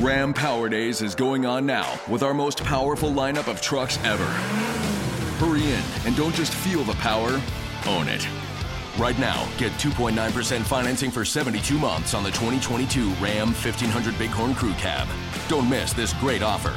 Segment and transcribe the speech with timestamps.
[0.00, 4.24] Ram Power Days is going on now with our most powerful lineup of trucks ever.
[5.36, 7.38] Hurry in and don't just feel the power,
[7.86, 8.26] own it.
[8.96, 14.72] Right now, get 2.9% financing for 72 months on the 2022 Ram 1500 Bighorn Crew
[14.74, 15.06] Cab.
[15.48, 16.70] Don't miss this great offer.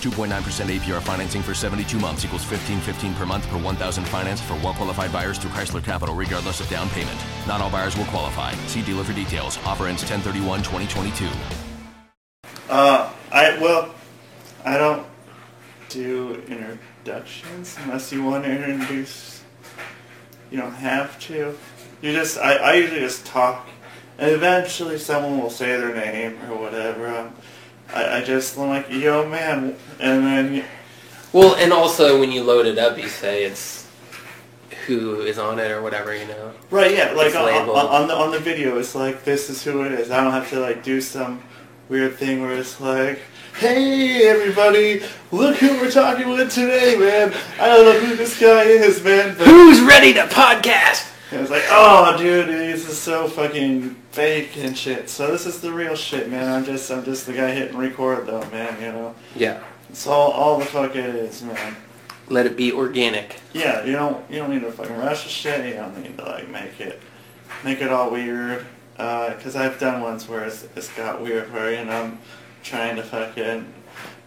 [0.00, 5.12] 2.9% APR financing for 72 months equals 1515 per month per 1000 financed for well-qualified
[5.12, 7.20] buyers through Chrysler Capital regardless of down payment.
[7.46, 8.54] Not all buyers will qualify.
[8.66, 9.58] See dealer for details.
[9.66, 11.61] Offer ends 1031-2022.
[12.72, 13.94] Uh, I well,
[14.64, 15.06] I don't
[15.90, 19.42] do introductions unless you want to introduce.
[20.50, 21.54] You don't have to.
[22.00, 23.68] You just I, I usually just talk,
[24.16, 27.08] and eventually someone will say their name or whatever.
[27.14, 27.34] Um,
[27.92, 30.64] I, I just I'm like yo man, and then you-
[31.34, 33.86] Well, and also when you load it up, you say it's
[34.86, 36.54] who is on it or whatever, you know.
[36.70, 39.82] right yeah like on, on, on the on the video it's like this is who
[39.82, 40.10] it is.
[40.10, 41.42] I don't have to like do some
[41.92, 43.20] weird thing where it's like.
[43.58, 45.02] Hey everybody!
[45.30, 47.34] Look who we're talking with today, man.
[47.60, 49.36] I don't know who this guy is, man.
[49.36, 51.12] But Who's ready to podcast?
[51.30, 55.10] And it's like, oh, dude, this is so fucking fake and shit.
[55.10, 56.50] So this is the real shit, man.
[56.50, 58.80] I'm just, I'm just the guy hitting record, though, man.
[58.80, 59.62] You know, Yeah.
[59.90, 61.76] it's all, all the fuck it is, man.
[62.28, 63.36] Let it be organic.
[63.52, 65.66] Yeah, you don't, you don't need to fucking rush the shit.
[65.66, 67.02] You don't need to like make it,
[67.64, 68.64] make it all weird.
[69.02, 72.18] Uh, cause I've done ones where it's, it's got weird, where you know I'm
[72.62, 73.66] trying to fucking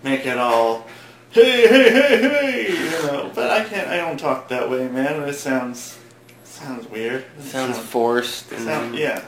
[0.04, 0.86] make it all,
[1.32, 3.32] hey, hey, hey, hey, you know.
[3.34, 5.22] But I can't, I don't talk that way, man.
[5.24, 5.98] It sounds,
[6.44, 7.24] sounds weird.
[7.40, 9.24] It Sounds forced and Sound, yeah.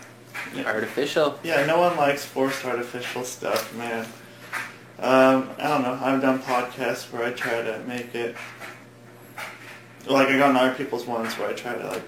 [0.53, 0.65] yeah.
[0.65, 1.39] artificial.
[1.43, 4.05] Yeah, no one likes forced artificial stuff, man.
[4.99, 5.97] Um, I don't know.
[6.01, 8.35] I've done podcasts where I try to make it
[10.07, 12.03] like I got on other people's ones where I try to like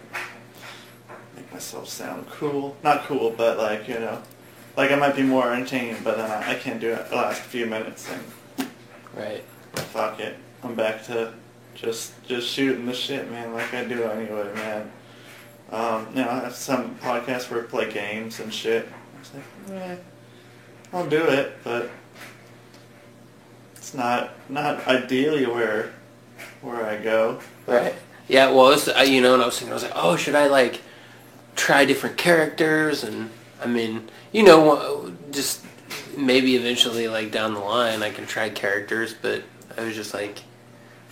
[1.50, 2.76] make myself sound cool.
[2.84, 4.22] Not cool, but like you know,
[4.78, 7.42] like I might be more entertaining, but then I, I can't do it the last
[7.42, 8.68] few minutes and
[9.16, 9.44] Right.
[9.74, 10.38] fuck it.
[10.64, 11.34] I'm back to
[11.76, 14.92] just just shooting the shit, man, like I do anyway, man.
[15.72, 18.88] Um, you know, I have some podcasts where I play games and shit.
[19.20, 19.96] It's like, eh,
[20.94, 21.90] I'll do it, but
[23.76, 25.94] it's not not ideally where
[26.62, 27.40] where I go.
[27.68, 27.96] Right.
[28.28, 28.52] Yeah.
[28.52, 30.48] Well, it's, uh, you know, and I was thinking, I was like, oh, should I
[30.48, 30.82] like
[31.60, 33.04] try different characters?
[33.04, 33.30] And
[33.62, 35.66] I mean, you know, just
[36.16, 39.14] maybe eventually, like down the line, I can try characters.
[39.14, 39.44] But
[39.78, 40.40] I was just like,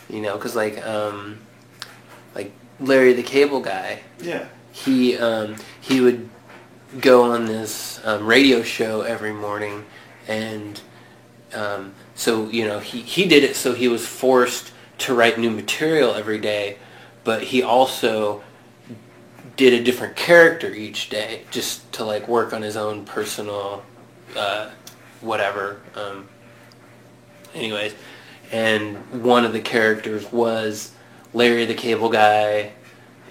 [0.09, 1.39] you know, because like, um,
[2.33, 4.47] like Larry the Cable Guy, Yeah.
[4.71, 6.29] he um, he would
[7.01, 9.85] go on this um, radio show every morning,
[10.27, 10.79] and
[11.53, 15.51] um, so you know he he did it so he was forced to write new
[15.51, 16.77] material every day,
[17.23, 18.41] but he also
[19.57, 23.83] did a different character each day just to like work on his own personal
[24.35, 24.69] uh,
[25.21, 25.81] whatever.
[25.95, 26.27] Um,
[27.53, 27.93] anyways,
[28.51, 30.93] and one of the characters was
[31.33, 32.71] Larry the Cable Guy,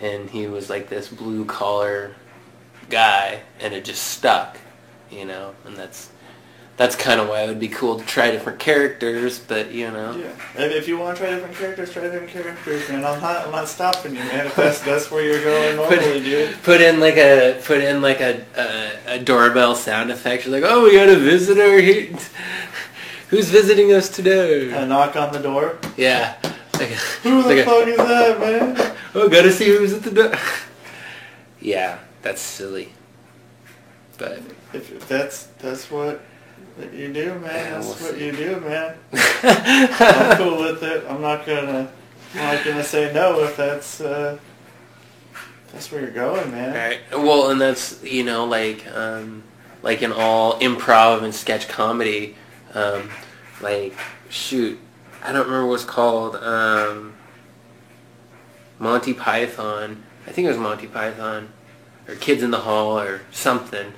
[0.01, 2.15] and he was like this blue collar
[2.91, 4.59] guy, and it just stuck,
[5.11, 6.11] you know, and that's
[6.77, 10.15] that's kind of why it would be cool to try different characters, but you know,
[10.17, 10.63] Yeah.
[10.65, 13.05] If, if you want to try different characters, try different characters, man.
[13.05, 14.47] I'm not I'm not stopping you, man.
[14.47, 16.63] If that's that's where you're going put, dude.
[16.63, 20.45] put in like a put in like a, a a doorbell sound effect.
[20.47, 21.81] You're like, oh, we got a visitor.
[21.81, 22.15] He,
[23.31, 24.71] who's visiting us today?
[24.73, 25.79] A knock on the door.
[25.97, 26.37] yeah.
[26.75, 26.91] Like,
[27.23, 28.97] Who the like a- fuck is that, man?
[29.15, 30.35] oh, gotta see who's at the door.
[31.61, 32.93] yeah, that's silly.
[34.19, 34.41] But
[34.75, 36.21] If, if that's that's what
[36.79, 37.43] you do, man.
[37.43, 38.27] Yeah, that's we'll what see.
[38.27, 38.97] you do, man.
[39.13, 41.05] I'm cool with it.
[41.09, 41.91] I'm not gonna
[42.35, 44.39] I'm not gonna say no if that's uh,
[45.33, 46.75] if that's where you're going, man.
[46.75, 47.01] Right.
[47.13, 49.43] Well, and that's you know like um,
[49.83, 52.37] like in all improv and sketch comedy,
[52.75, 53.11] um,
[53.63, 53.95] like
[54.29, 54.79] shoot,
[55.23, 57.15] I don't remember what's called um,
[58.79, 60.03] Monty Python.
[60.27, 61.53] I think it was Monty Python
[62.07, 63.95] or Kids in the Hall or something.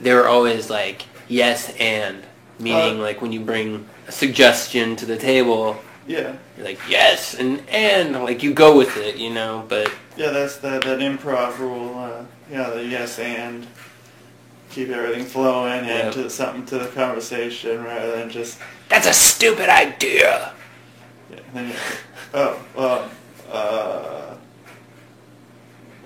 [0.00, 2.22] They were always like yes and
[2.58, 5.76] meaning Uh, like when you bring a suggestion to the table,
[6.06, 6.36] Yeah.
[6.56, 9.64] you're like yes and and like you go with it, you know.
[9.68, 11.98] But Yeah, that's that that improv rule.
[11.98, 13.66] Uh, yeah, the yes and.
[14.70, 16.04] keep everything flowing Yep.
[16.04, 18.58] and to something to the conversation rather than just
[18.90, 20.52] That's a stupid idea.
[21.30, 21.74] yeah, then you-
[22.34, 23.08] oh well
[23.50, 24.34] uh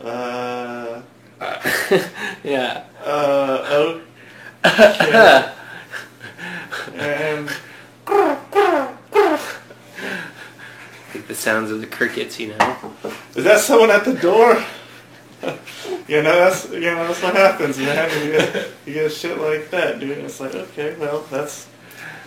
[0.05, 1.01] uh
[2.45, 2.85] yeah.
[3.05, 4.01] uh oh
[4.63, 5.51] and
[11.27, 12.95] the sounds of the crickets, you know.
[13.35, 14.63] is that someone at the door?
[16.09, 18.25] you know that's you know that's what happens, man.
[18.25, 20.19] You get, you get shit like that, dude.
[20.19, 21.69] It's like okay, well that's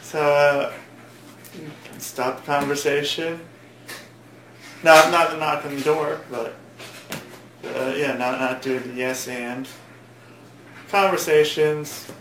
[0.02, 0.74] so uh,
[2.00, 3.40] stop conversation.
[4.84, 6.56] No, not the knock on the door, but
[7.64, 9.68] uh, yeah, not not doing the yes and
[10.90, 12.12] conversations.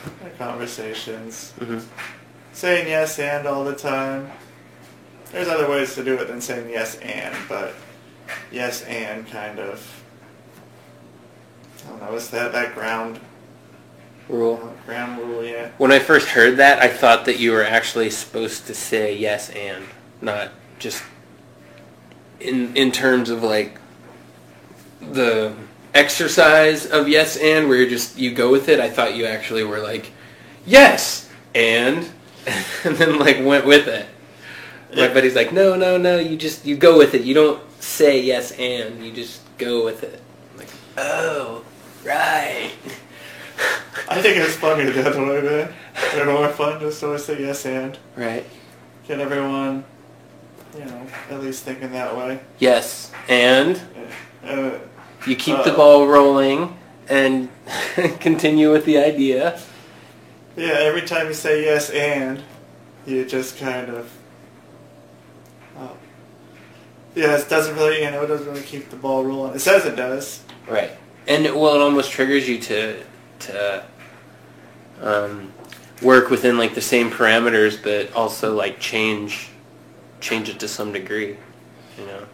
[0.38, 1.52] Conversations.
[1.58, 1.78] hmm
[2.52, 4.30] Saying yes and all the time.
[5.32, 7.74] There's other ways to do it than saying yes and, but
[8.50, 10.02] yes and kind of.
[11.84, 12.12] I don't know.
[12.12, 12.52] What's that?
[12.52, 13.20] That ground
[14.28, 14.74] Rule.
[14.86, 15.44] ground rule?
[15.44, 15.70] Yeah.
[15.78, 19.50] When I first heard that, I thought that you were actually supposed to say yes
[19.50, 19.84] and,
[20.22, 21.02] not just
[22.40, 23.78] in in terms of like
[25.00, 25.54] the
[25.96, 28.78] exercise of yes and, where you just you go with it.
[28.80, 30.12] I thought you actually were like
[30.66, 32.08] yes and,
[32.84, 34.06] and then like went with it.
[34.94, 35.14] My Yeah.
[35.14, 36.18] buddy's like, no, no, no.
[36.18, 37.22] You just you go with it.
[37.22, 39.04] You don't say yes and.
[39.04, 40.20] You just go with it.
[40.52, 41.64] I'm like, oh,
[42.04, 42.70] right.
[44.08, 45.72] I think it's funnier the other way, man.
[46.12, 47.98] They're more fun just to always say yes and.
[48.14, 48.44] Right.
[49.08, 49.84] Get everyone,
[50.76, 52.40] you know, at least thinking that way.
[52.58, 53.80] Yes, and.
[54.44, 54.78] Uh,
[55.26, 56.76] you keep the Uh, ball rolling
[57.08, 57.48] and
[58.20, 59.60] continue with the idea.
[60.56, 62.42] yeah, every time you say yes and,
[63.06, 64.10] you just kind of.
[65.78, 65.96] Oh.
[67.14, 69.54] Yeah, it doesn't really, you know, it doesn't really keep the ball rolling.
[69.54, 70.42] It says it does.
[70.68, 70.90] Right.
[71.28, 73.02] And well, it almost triggers you to
[73.40, 73.84] to
[75.02, 75.52] um,
[76.02, 79.50] work within like the same parameters, but also like change
[80.20, 81.36] change it to some degree.
[81.98, 82.24] You know.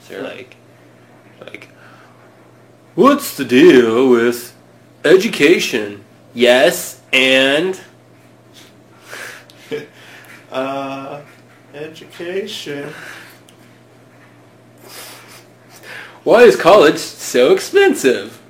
[0.00, 0.56] So you're like
[1.40, 1.68] like
[2.94, 4.54] what's the deal with
[5.04, 6.04] education?
[6.34, 7.80] Yes, and
[10.50, 11.20] Uh,
[11.74, 12.92] education.
[16.22, 18.40] why is college so expensive?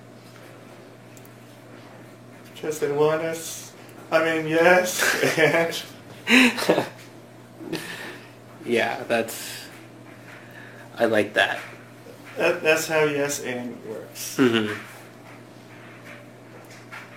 [2.52, 3.72] Because they want us.
[4.10, 5.82] I mean, yes, and.
[8.66, 9.66] Yeah, that's
[10.96, 11.58] I like that.
[12.36, 14.36] That, that's how yes and works.
[14.36, 14.72] hmm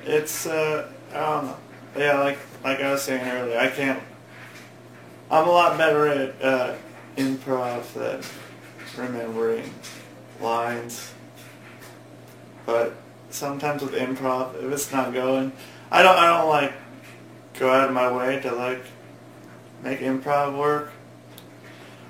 [0.06, 1.58] It's uh I don't know.
[1.98, 4.02] Yeah, like like I was saying earlier, I can't.
[5.32, 6.76] I'm a lot better at uh,
[7.18, 8.22] improv than
[8.98, 9.74] remembering
[10.40, 11.12] lines.
[12.66, 12.96] But
[13.30, 15.52] sometimes with improv, if it's not going,
[15.92, 16.74] I don't I don't like
[17.58, 18.84] go out of my way to like
[19.84, 20.92] make improv work.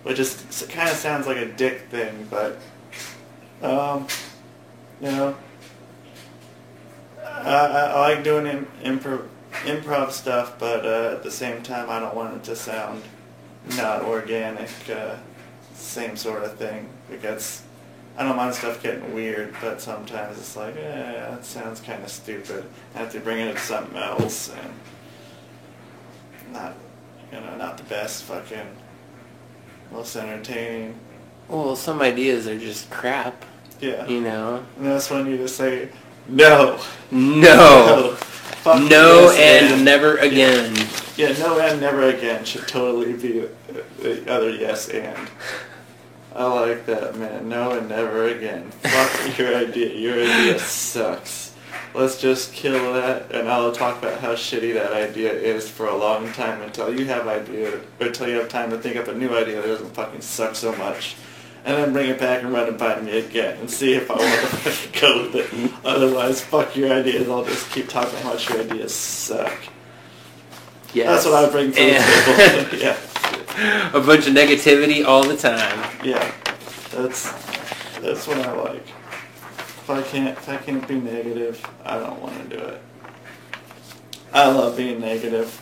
[0.03, 2.59] Which is kind of sounds like a dick thing, but
[3.61, 4.07] um,
[5.01, 5.35] you know,
[7.23, 9.27] I, I, I like doing im- improv,
[9.63, 13.03] improv stuff, but uh, at the same time, I don't want it to sound
[13.75, 14.69] not organic.
[14.89, 15.15] Uh,
[15.73, 17.63] same sort of thing because
[18.17, 22.09] I don't mind stuff getting weird, but sometimes it's like, eh, that sounds kind of
[22.09, 22.65] stupid.
[22.95, 24.73] I have to bring it to something else and
[26.53, 26.73] not,
[27.31, 28.67] you know, not the best fucking
[29.91, 30.99] most entertaining.
[31.49, 33.45] Well, some ideas are just crap,
[33.79, 34.05] Yeah.
[34.07, 34.63] you know.
[34.77, 35.89] And that's when you just say,
[36.27, 36.79] no.
[37.11, 38.15] No.
[38.63, 40.75] Fuck No yes and never again.
[41.15, 43.47] Yeah, no and never again should totally be
[44.01, 45.29] the other yes and.
[46.35, 47.49] I like that, man.
[47.49, 48.69] No and never again.
[48.83, 49.93] Fuck your idea.
[49.95, 51.53] Your idea sucks.
[51.95, 55.95] Let's just kill that, and I'll talk about how shitty that idea is for a
[55.95, 59.13] long time until you have idea, or until you have time to think up a
[59.15, 61.15] new idea that doesn't fucking suck so much,
[61.67, 64.15] and then bring it back and run it by me again and see if I
[64.15, 65.71] want to fucking go with it.
[65.83, 67.27] Otherwise, fuck your ideas.
[67.27, 69.53] I'll just keep talking how much your ideas suck.
[70.93, 71.07] Yes.
[71.07, 72.77] That's what I bring to the table.
[72.81, 73.89] yeah.
[73.93, 75.77] A bunch of negativity all the time.
[76.05, 76.31] Yeah,
[76.91, 77.31] that's
[77.99, 78.87] that's what I like.
[78.87, 82.81] If I can't if I can't be negative, I don't want to do it.
[84.31, 85.61] I love being negative.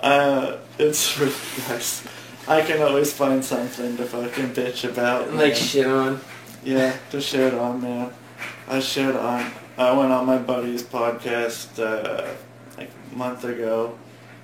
[0.00, 1.32] Uh, it's really
[1.68, 2.04] nice.
[2.48, 5.34] I can always find something to fucking bitch about.
[5.34, 6.20] Like shit on.
[6.64, 8.12] Yeah, to shit on, man.
[8.68, 9.50] I shit on.
[9.76, 12.28] I went on my buddy's podcast uh,
[12.78, 13.98] like a month ago,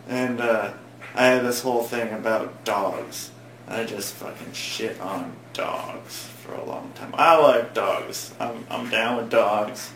[0.08, 0.72] and uh,
[1.14, 3.30] I had this whole thing about dogs.
[3.68, 7.14] I just fucking shit on dogs for a long time.
[7.14, 8.34] I like dogs.
[8.40, 9.92] I'm I'm down with dogs,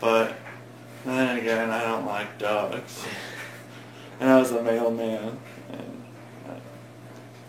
[0.00, 0.36] but
[1.04, 3.04] then again, I don't like dogs.
[4.20, 5.18] And I was a mailman.
[5.18, 5.51] And uh,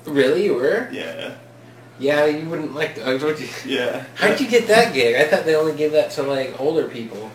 [0.05, 0.89] Really, you were?
[0.91, 1.36] yeah,
[2.00, 3.48] Yeah, you wouldn't like dogs, would you?
[3.65, 4.05] yeah.
[4.15, 5.15] How'd you get that gig?
[5.15, 7.31] I thought they only give that to like older people.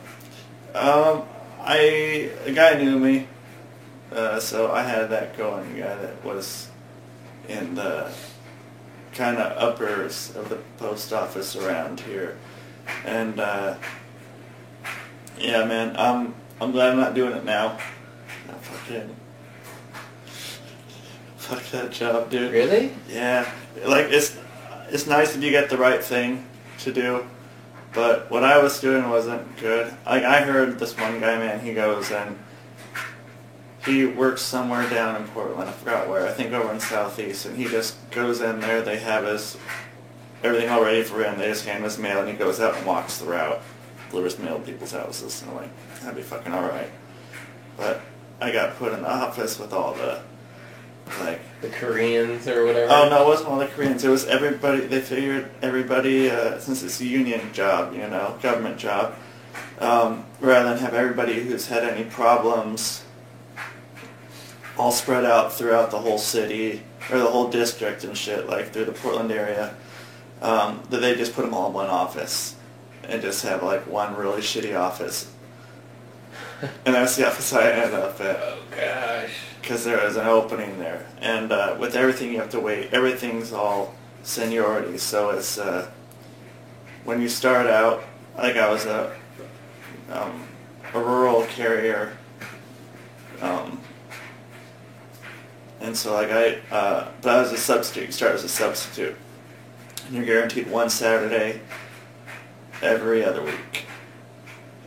[0.75, 1.22] Um,
[1.60, 3.26] I a guy knew me,
[4.12, 5.76] uh, so I had that going.
[5.76, 6.68] A guy that was
[7.48, 8.12] in the
[9.14, 12.37] kind of uppers of the post office around here,
[13.06, 13.76] and uh,
[15.38, 17.78] yeah, man, I'm I'm glad I'm not doing it now.
[18.48, 19.14] I fucking
[21.48, 22.52] fuck that job, dude.
[22.52, 22.92] Really?
[23.08, 23.50] Yeah,
[23.86, 24.36] like it's
[24.90, 26.46] it's nice if you get the right thing
[26.80, 27.26] to do,
[27.94, 29.94] but what I was doing wasn't good.
[30.04, 32.38] Like I heard this one guy, man, he goes and
[33.84, 35.70] he works somewhere down in Portland.
[35.70, 36.26] I forgot where.
[36.26, 38.82] I think over in Southeast, and he just goes in there.
[38.82, 39.56] They have his
[40.44, 41.38] everything all ready for him.
[41.38, 43.60] They just hand him his mail, and he goes out and walks the route,
[44.10, 45.40] delivers mail to people's houses.
[45.40, 46.90] And I'm like, that'd be fucking all right.
[47.78, 48.02] But
[48.38, 50.20] I got put in the office with all the
[51.20, 52.92] like The Koreans or whatever?
[52.92, 54.04] Oh no, it wasn't all the Koreans.
[54.04, 54.80] It was everybody.
[54.80, 59.14] They figured everybody, uh, since it's a union job, you know, government job,
[59.78, 63.04] um, rather than have everybody who's had any problems
[64.76, 68.84] all spread out throughout the whole city or the whole district and shit, like through
[68.84, 69.74] the Portland area,
[70.40, 72.54] um, that they just put them all in one office
[73.04, 75.30] and just have like one really shitty office.
[76.60, 79.47] and that's the office I ended up at Oh gosh.
[79.60, 81.06] Because there is an opening there.
[81.20, 82.92] And uh, with everything, you have to wait.
[82.92, 84.98] Everything's all seniority.
[84.98, 85.90] So it's uh,
[87.04, 88.04] when you start out,
[88.36, 89.16] like I was a
[90.10, 90.46] um,
[90.94, 92.16] a rural carrier,
[93.42, 93.80] um,
[95.80, 98.06] and so like I, uh, but I was a substitute.
[98.06, 99.16] You start as a substitute,
[100.06, 101.60] and you're guaranteed one Saturday
[102.80, 103.86] every other week,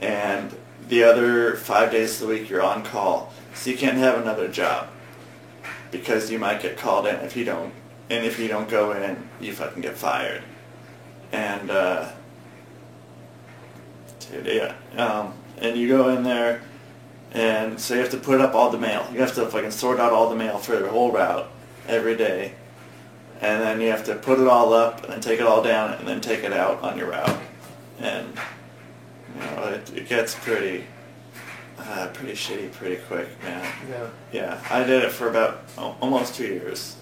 [0.02, 0.56] and
[0.88, 3.32] the other five days of the week you're on call.
[3.54, 4.88] So you can't have another job
[5.92, 7.74] because you might get called in if you don't,
[8.10, 10.42] and if you don't go in, you fucking get fired.
[11.32, 12.12] And uh,
[14.20, 16.62] dude, yeah, um, and you go in there,
[17.34, 19.08] and so you have to put up all the mail.
[19.12, 21.50] You have to fucking sort out all the mail for the whole route
[21.88, 22.54] every day,
[23.42, 25.94] and then you have to put it all up, and then take it all down,
[25.94, 27.40] and then take it out on your route,
[28.00, 28.28] and
[29.36, 30.86] you know it, it gets pretty.
[31.84, 33.68] Uh, pretty shitty pretty quick, man.
[33.90, 34.08] Yeah.
[34.32, 36.96] Yeah, I did it for about oh, almost two years,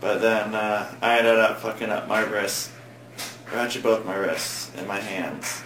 [0.00, 2.72] but then uh, I ended up fucking up my wrists,
[3.52, 5.62] or actually both my wrists and my hands.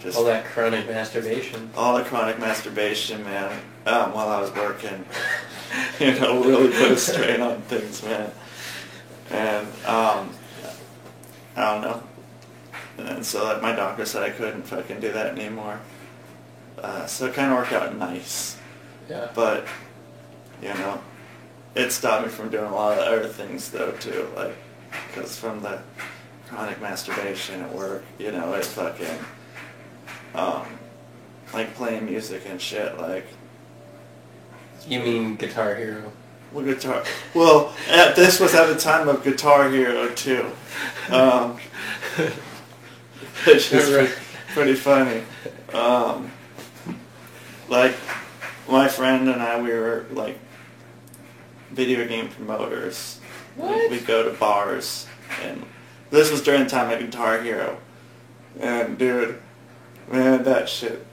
[0.00, 1.70] Just All that chronic masturbation.
[1.76, 3.60] all the chronic masturbation, man.
[3.84, 5.04] Um, while I was working,
[6.00, 8.30] you know, really put a strain on things, man.
[9.30, 10.30] And um,
[11.56, 12.02] I don't know.
[12.98, 15.80] And so like, my doctor said I couldn't fucking do that anymore.
[16.82, 18.56] Uh, so it kind of worked out nice.
[19.08, 19.28] Yeah.
[19.34, 19.66] But,
[20.62, 21.00] you know,
[21.74, 24.54] it stopped me from doing a lot of other things though too, like,
[25.08, 25.80] because from the
[26.48, 29.18] chronic masturbation at work, you know, it fucking,
[30.34, 30.66] um,
[31.52, 33.26] like playing music and shit, like,
[34.86, 36.12] You mean Guitar Hero?
[36.52, 37.04] well, guitar,
[37.34, 40.50] well, at, this was at the time of Guitar Hero too,
[41.10, 41.58] um,
[43.46, 44.10] which is Right.
[44.54, 45.22] pretty funny.
[45.74, 46.30] Um,
[47.68, 47.94] like,
[48.68, 50.38] my friend and I, we were like
[51.70, 53.20] video game promoters.
[53.56, 53.90] What?
[53.90, 55.06] We'd go to bars,
[55.42, 55.64] and
[56.10, 57.78] this was during the time of Guitar Hero.
[58.60, 59.40] And dude,
[60.10, 61.04] man, that shit,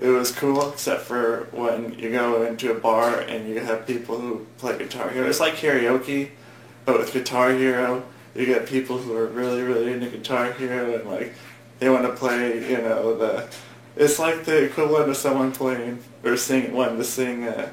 [0.00, 4.18] it was cool except for when you go into a bar and you have people
[4.18, 5.28] who play Guitar Hero.
[5.28, 6.30] It's like karaoke,
[6.84, 11.08] but with Guitar Hero, you get people who are really, really into Guitar Hero and
[11.08, 11.32] like
[11.78, 13.48] they want to play, you know, the.
[13.96, 17.70] It's like the equivalent of someone playing or singing, wanting to sing, uh,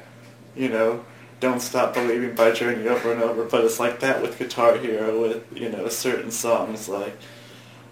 [0.54, 1.04] you know,
[1.40, 3.44] "Don't Stop Believing" by Journey over and over.
[3.44, 7.16] But it's like that with Guitar Hero, with you know certain songs like.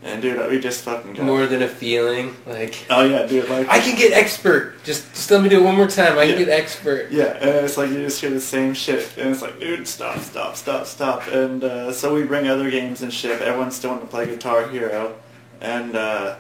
[0.01, 1.27] And dude, we just fucking got.
[1.27, 2.37] More than a feeling.
[2.47, 3.69] Like, Oh yeah, dude, like.
[3.69, 4.75] I can get expert.
[4.85, 6.17] Just, just let me do it one more time.
[6.17, 7.11] I can get expert.
[7.11, 10.21] Yeah, and it's like you just hear the same shit, and it's like, dude, stop,
[10.21, 11.27] stop, stop, stop.
[11.27, 13.43] And uh, so we bring other games and shit.
[13.43, 15.17] Everyone's still wanting to play Guitar Hero,
[15.61, 16.37] and uh,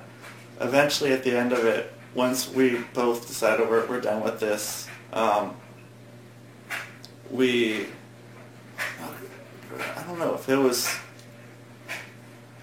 [0.61, 4.89] eventually at the end of it, once we both decided we're, we're done with this,
[5.13, 5.55] um,
[7.31, 7.87] we,
[9.97, 10.95] I don't know if it was,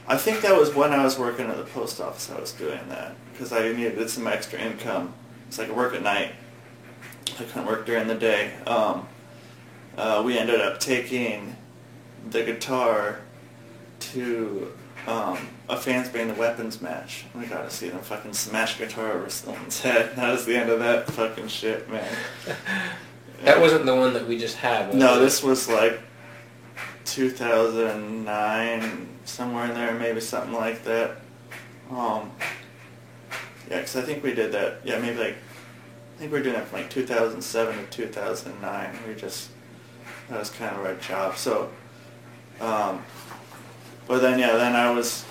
[0.08, 2.30] I think that was when I was working at the post office.
[2.30, 5.14] I was doing that because I needed some extra income.
[5.58, 6.32] Like I work at night.
[7.40, 8.54] I couldn't work during the day.
[8.68, 9.08] Um,
[9.98, 11.56] uh, we ended up taking
[12.30, 13.22] the guitar
[14.00, 14.74] to
[15.08, 15.38] um,
[15.68, 17.26] a fans band the weapons match.
[17.34, 20.16] We got to see them fucking smash guitar over someone's head.
[20.16, 22.16] That was the end of that fucking shit, man.
[23.44, 24.94] That wasn't the one that we just had.
[24.96, 25.20] No, it?
[25.20, 26.00] this was like
[27.04, 31.18] 2009, somewhere in there, maybe something like that.
[31.92, 32.32] Um,
[33.70, 34.80] yeah, 'cause I think we did that.
[34.84, 35.36] Yeah, maybe like
[36.16, 38.98] I think we were doing that from like 2007 to 2009.
[39.08, 39.50] We just
[40.30, 41.36] that was kind of our job.
[41.38, 41.70] So,
[42.62, 43.04] um,
[44.08, 45.24] but then yeah, then I was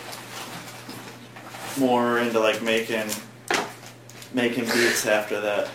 [1.78, 3.06] more into like making
[4.32, 5.68] making beats after that.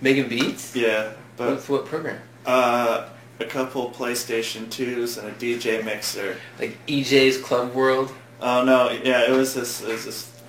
[0.00, 0.74] Making beats.
[0.76, 2.20] Yeah, but With what program?
[2.46, 3.08] uh,
[3.40, 6.36] a couple PlayStation 2s and a DJ mixer.
[6.58, 8.12] Like eJay's Clubworld.
[8.40, 10.42] Oh no, yeah, it was this it was this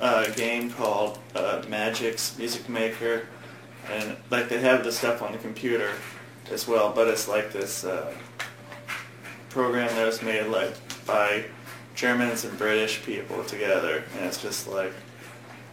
[0.00, 3.26] uh, game called uh, Magix Music Maker,
[3.90, 5.92] and like they have the stuff on the computer
[6.50, 8.12] as well, but it's like this uh,
[9.50, 10.74] program that was made like
[11.06, 11.44] by
[11.96, 14.92] Germans and British people together, and it's just like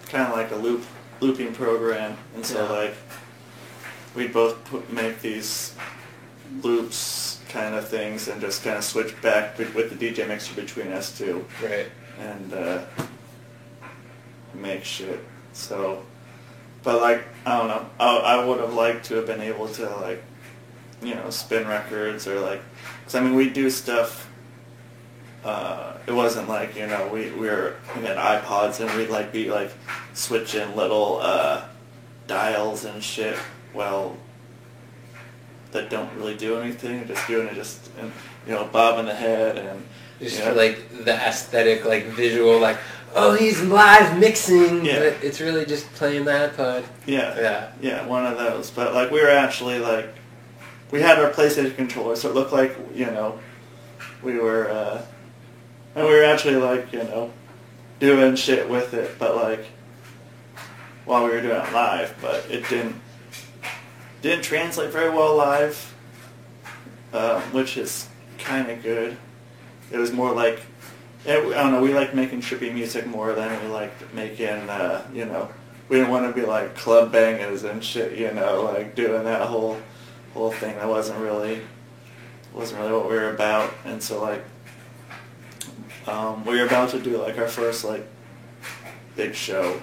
[0.08, 0.84] kind of like a loop
[1.20, 2.72] looping program, and so Yeah.
[2.72, 2.96] like
[4.15, 5.74] we'd both put, make these
[6.62, 10.92] loops kind of things and just kind of switch back with the DJ mixer between
[10.92, 11.88] us two Right.
[12.20, 12.82] and uh,
[14.53, 15.20] make shit.
[15.53, 16.03] So,
[16.84, 19.89] but like I don't know, I, I would have liked to have been able to
[19.98, 20.24] like,
[21.01, 22.62] you know, spin records or like,
[23.06, 24.23] cause I mean we do stuff.
[25.44, 29.32] Uh, it wasn't like you know we we were we had iPods and we'd like
[29.32, 29.72] be like
[30.14, 31.66] switching little uh,
[32.28, 33.38] dials and shit.
[33.74, 34.16] Well,
[35.72, 37.06] that don't really do anything.
[37.08, 38.12] Just doing it just and
[38.48, 39.84] you know bobbing the head and
[40.20, 42.78] Just you know, for like the aesthetic, like visual, like
[43.16, 45.00] oh he's live mixing, Yeah.
[45.00, 46.84] but it's really just playing the iPod.
[47.06, 47.40] Yeah.
[47.40, 47.72] Yeah.
[47.82, 48.72] Yeah, one of those.
[48.72, 50.08] But like we were actually like
[50.92, 53.40] we had our PlayStation controller, so it looked like, you know,
[54.22, 55.02] we were uh
[55.96, 57.32] and we were actually like, you know,
[58.00, 59.66] doing shit with it, but like
[61.06, 62.96] while we were doing it live, but it didn't
[64.22, 65.90] didn't translate very well live.
[67.14, 68.08] Um, which is
[68.40, 69.16] kind of good.
[69.91, 70.60] It was more like
[71.26, 71.82] yeah, I don't know.
[71.82, 75.50] We like making trippy music more than we liked making, uh, you know,
[75.88, 79.48] we didn't want to be like club bangers and shit, you know, like doing that
[79.48, 79.80] whole
[80.34, 80.76] whole thing.
[80.76, 81.62] That wasn't really
[82.54, 83.74] wasn't really what we were about.
[83.86, 84.44] And so like,
[86.08, 88.06] um, we were about to do like our first like
[89.16, 89.80] big show,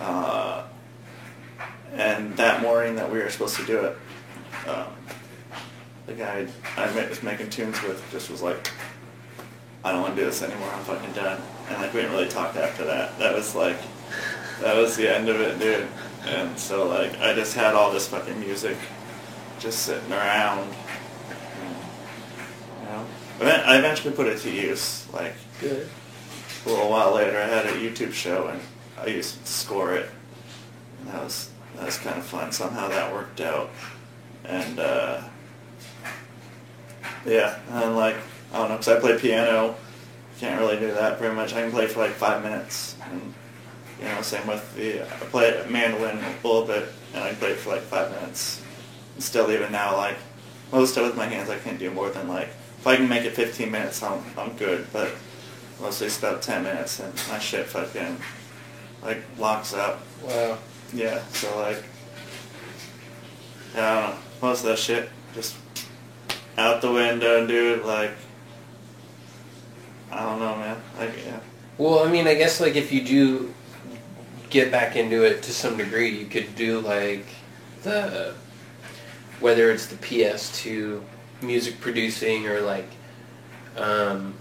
[0.00, 0.64] uh,
[1.94, 3.96] and that morning that we were supposed to do it,
[4.68, 4.86] um,
[6.06, 8.70] the guy I was making tunes with just was like,
[9.84, 10.70] I don't want to do this anymore.
[10.72, 11.40] I'm fucking done.
[11.68, 13.18] And like we didn't really talk after that.
[13.18, 13.76] That was like,
[14.60, 15.86] that was the end of it, dude.
[16.26, 18.76] And so like I just had all this fucking music
[19.58, 20.58] just sitting around.
[20.60, 20.74] and,
[22.80, 25.06] You know, but then I eventually put it to use.
[25.12, 25.88] Like Good.
[26.64, 28.60] a little while later, I had a YouTube show and
[29.00, 30.10] I used to score it.
[31.00, 32.52] And that was that was kind of fun.
[32.52, 33.70] Somehow that worked out.
[34.44, 35.22] And uh,
[37.26, 38.16] yeah, and like
[38.52, 39.76] I don't know, because I play piano.
[40.38, 41.54] Can't really do that very much.
[41.54, 43.32] I can play for like five minutes, and
[44.00, 47.58] you know, same with the I play mandolin a little bit, and I play it
[47.58, 48.60] for like five minutes.
[49.14, 50.16] And still, even now, like
[50.72, 52.48] most stuff with my hands, I can't do more than like
[52.84, 54.86] if I can make it 15 minutes, I'm I'm good.
[54.92, 55.10] But
[55.80, 58.18] mostly it's about 10 minutes, and my shit fucking
[59.02, 60.02] like locks up.
[60.22, 60.58] Wow.
[60.92, 61.82] Yeah, so like,
[63.74, 64.18] yeah, I don't know.
[64.42, 65.56] Most of that shit just
[66.58, 67.86] out the window, dude.
[67.86, 68.10] Like,
[70.12, 70.76] I don't know, man.
[70.98, 71.40] Like, yeah.
[71.78, 73.54] Well, I mean, I guess like if you do
[74.50, 77.24] get back into it to some degree, you could do like
[77.82, 78.34] the
[79.40, 81.02] whether it's the PS2
[81.42, 82.88] music producing or like
[83.76, 84.34] um,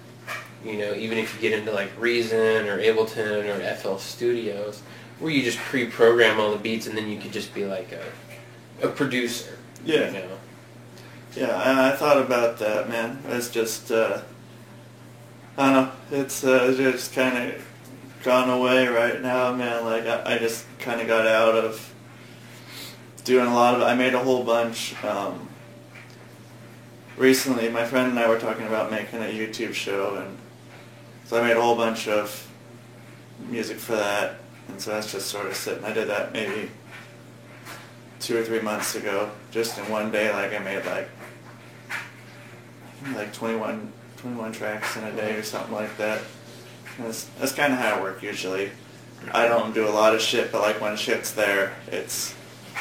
[0.63, 4.81] you know even if you get into like Reason or Ableton or FL Studios,
[5.19, 8.03] where you just pre-program all the beats and then you could just be like a
[8.85, 9.57] a producer.
[9.85, 10.07] Yeah.
[10.07, 10.37] You know.
[11.35, 13.23] Yeah, I thought about that, man.
[13.27, 14.21] It's just, uh,
[15.57, 15.91] I don't know.
[16.19, 17.65] It's uh, just kind of
[18.23, 19.83] gone away right now, man.
[19.83, 21.91] Like I, I just kind of got out of
[23.23, 23.81] doing a lot of.
[23.81, 24.93] I made a whole bunch.
[25.03, 25.49] Um,
[27.17, 30.37] recently, my friend and I were talking about making a YouTube show, and
[31.25, 32.49] so I made a whole bunch of
[33.49, 35.83] music for that, and so that's just sort of sitting.
[35.83, 36.69] I did that maybe
[38.19, 40.31] two or three months ago, just in one day.
[40.33, 41.09] Like I made like
[43.15, 46.21] like 21, 21 tracks in a day or something like that.
[46.99, 48.71] That's, that's kind of how I work usually.
[49.31, 52.35] I don't do a lot of shit, but like when shit's there, it's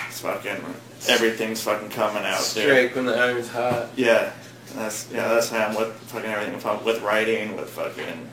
[0.09, 0.63] it's fucking
[1.09, 2.65] everything's fucking coming out, dude.
[2.65, 3.91] Strike when the iron's hot.
[3.97, 4.33] Yeah,
[4.75, 6.55] that's yeah, that's how I'm with fucking everything.
[6.55, 8.29] With, with writing, with fucking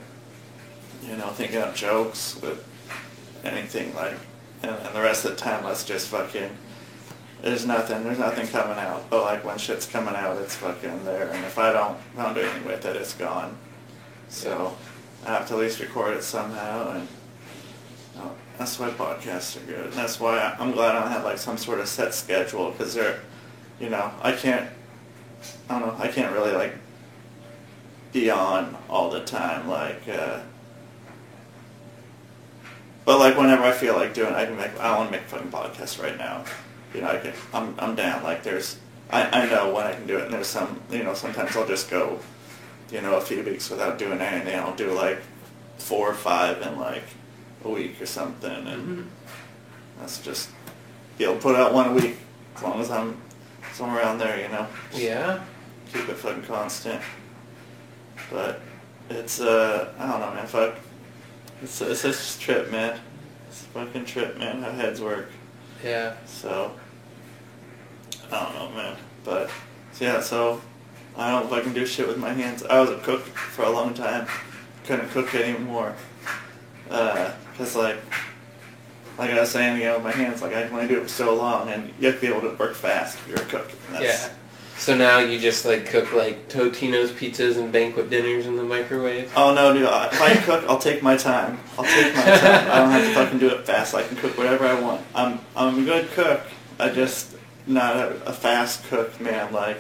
[1.03, 2.65] you know, thinking up jokes with
[3.43, 4.13] anything like,
[4.63, 6.49] and, and the rest of the time let's just fucking.
[7.41, 8.03] There's nothing.
[8.03, 9.10] There's nothing coming out.
[9.10, 11.29] But like when shit's coming out, it's fucking there.
[11.29, 13.58] And if I don't, if I don't do anything with it, it's gone.
[14.27, 14.75] So
[15.25, 17.08] I have to at least record it somehow, and
[18.59, 19.85] that's why podcasts are good.
[19.85, 22.93] And that's why I'm glad I don't have like some sort of set schedule because
[22.93, 23.21] they're,
[23.79, 24.69] you know, I can't.
[25.69, 26.03] I don't know.
[26.03, 26.75] I can't really like
[28.11, 29.69] be on all the time.
[29.69, 30.41] Like, uh,
[33.05, 34.77] but like whenever I feel like doing, I can make.
[34.77, 36.43] I want to make fucking podcast right now.
[36.93, 37.33] You know, I can.
[37.53, 38.23] I'm I'm down.
[38.23, 38.77] Like, there's.
[39.09, 40.81] I I know when I can do it, and there's some.
[40.91, 42.19] You know, sometimes I'll just go.
[42.91, 44.59] You know, a few weeks without doing anything.
[44.59, 45.21] I'll do like
[45.77, 47.03] four or five in like
[47.63, 49.09] a week or something, and
[49.99, 50.49] that's just
[51.17, 52.17] be able to put out one a week
[52.55, 53.17] as long as I'm
[53.73, 54.41] somewhere around there.
[54.41, 55.43] You know Yeah.
[55.91, 57.01] keep it fucking constant.
[58.31, 58.61] But
[59.09, 60.75] it's uh I don't know man, fuck.
[61.61, 62.99] It's it's just a trip, man.
[63.49, 64.61] It's a fucking trip, man.
[64.61, 65.29] How heads work.
[65.83, 66.15] Yeah.
[66.25, 66.71] So
[68.31, 68.95] I don't know, man.
[69.25, 69.49] But
[69.93, 70.61] so yeah, so
[71.17, 72.63] I don't fucking do shit with my hands.
[72.63, 74.27] I was a cook for a long time.
[74.85, 75.95] Couldn't cook anymore.
[76.89, 77.97] Uh, cause like
[79.19, 81.09] like I was saying, you know, my hands, like I can only do it for
[81.09, 83.69] so long, and you have to be able to work fast if you're a cook.
[83.99, 84.29] Yeah.
[84.77, 89.29] So now you just like cook like Totino's pizzas and banquet dinners in the microwave.
[89.35, 89.85] Oh no, dude!
[89.85, 91.59] I- If I cook, I'll take my time.
[91.77, 92.71] I'll take my time.
[92.71, 93.93] I don't have to fucking do it fast.
[93.93, 95.05] I can cook whatever I want.
[95.13, 96.41] I'm I'm a good cook.
[96.79, 97.35] I just
[97.67, 99.51] not a, a fast cook, man.
[99.51, 99.77] Like,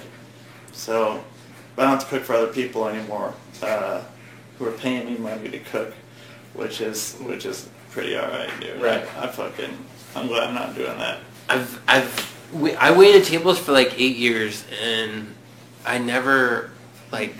[0.73, 1.23] so
[1.77, 3.33] I don't have to cook for other people anymore.
[3.63, 4.03] Uh,
[4.57, 5.93] who are paying me money to cook,
[6.53, 8.81] which is which is pretty alright, dude.
[8.81, 9.05] Right.
[9.17, 9.77] I, I fucking
[10.15, 11.19] I'm glad I'm not doing that.
[11.49, 15.33] I've I've we, I waited tables for like eight years, and
[15.85, 16.71] I never
[17.11, 17.35] like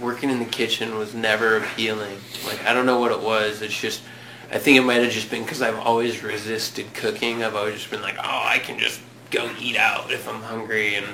[0.00, 2.18] working in the kitchen was never appealing.
[2.46, 3.62] Like I don't know what it was.
[3.62, 4.02] It's just
[4.50, 7.42] I think it might have just been because I've always resisted cooking.
[7.42, 10.94] I've always just been like, oh, I can just go eat out if I'm hungry,
[10.94, 11.06] and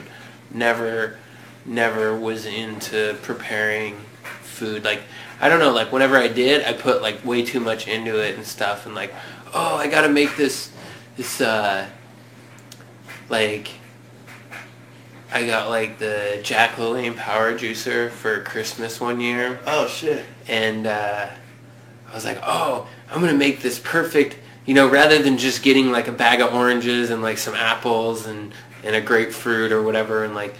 [0.50, 1.18] never
[1.64, 3.96] never was into preparing
[4.42, 4.84] food.
[4.84, 5.02] Like
[5.40, 5.72] I don't know.
[5.72, 8.94] Like whenever I did, I put like way too much into it and stuff, and
[8.94, 9.12] like,
[9.54, 10.70] oh, I got to make this
[11.16, 11.40] this.
[11.40, 11.86] uh
[13.28, 13.70] like
[15.32, 20.24] I got like the Jack LaLanne power juicer for Christmas one year Oh shit.
[20.48, 21.28] and uh,
[22.10, 24.36] I was like, oh, I'm gonna make this perfect.
[24.66, 28.26] You know, rather than just getting like a bag of oranges and like some apples
[28.26, 30.54] and and a grapefruit or whatever and like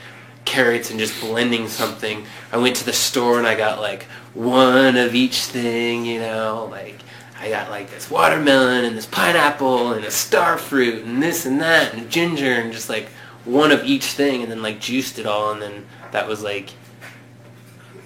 [0.51, 4.97] carrots and just blending something, I went to the store and I got like one
[4.97, 6.05] of each thing.
[6.05, 6.97] You know, like
[7.41, 11.61] I got like this watermelon and this pineapple and a star fruit and this and
[11.61, 13.09] that and ginger and just like
[13.45, 16.71] one of each thing and then like juiced it all and then that was like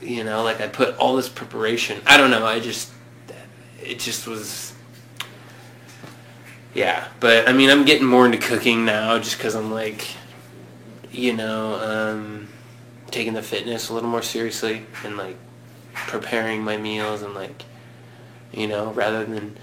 [0.00, 2.92] you know like i put all this preparation i don't know i just
[3.82, 4.72] it just was
[6.72, 10.06] yeah but i mean i'm getting more into cooking now just because i'm like
[11.14, 12.48] you know um
[13.10, 15.36] taking the fitness a little more seriously and like
[15.94, 17.64] preparing my meals and like
[18.52, 19.56] you know rather than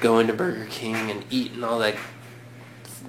[0.00, 1.94] going to burger king and eating all that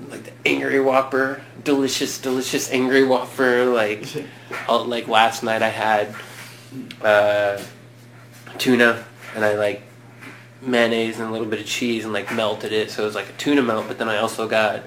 [0.09, 4.05] like the angry whopper delicious delicious angry whopper like
[4.67, 6.13] all, like last night i had
[7.01, 7.61] uh,
[8.57, 9.03] tuna
[9.35, 9.83] and I like
[10.61, 12.91] mayonnaise and a little bit of cheese and like melted it.
[12.91, 14.83] So it was like a tuna melt but then I also got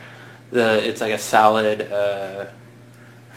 [0.50, 2.46] the it's like a salad uh,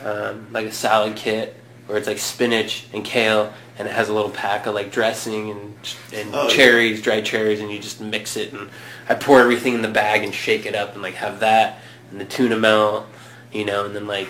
[0.03, 1.55] um, like a salad kit
[1.87, 5.49] where it's like spinach and kale and it has a little pack of like dressing
[5.49, 5.75] and
[6.13, 6.49] and Oh, yeah.
[6.55, 8.69] cherries dried cherries and you just mix it and
[9.07, 11.79] I pour everything in the bag and shake it up and like have that
[12.11, 13.07] and the tuna melt
[13.51, 14.27] you know and then like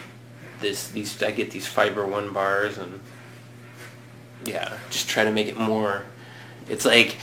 [0.61, 2.99] this these I get these fiber one bars and
[4.45, 6.03] yeah, just try to make it more.
[6.69, 7.17] It's like,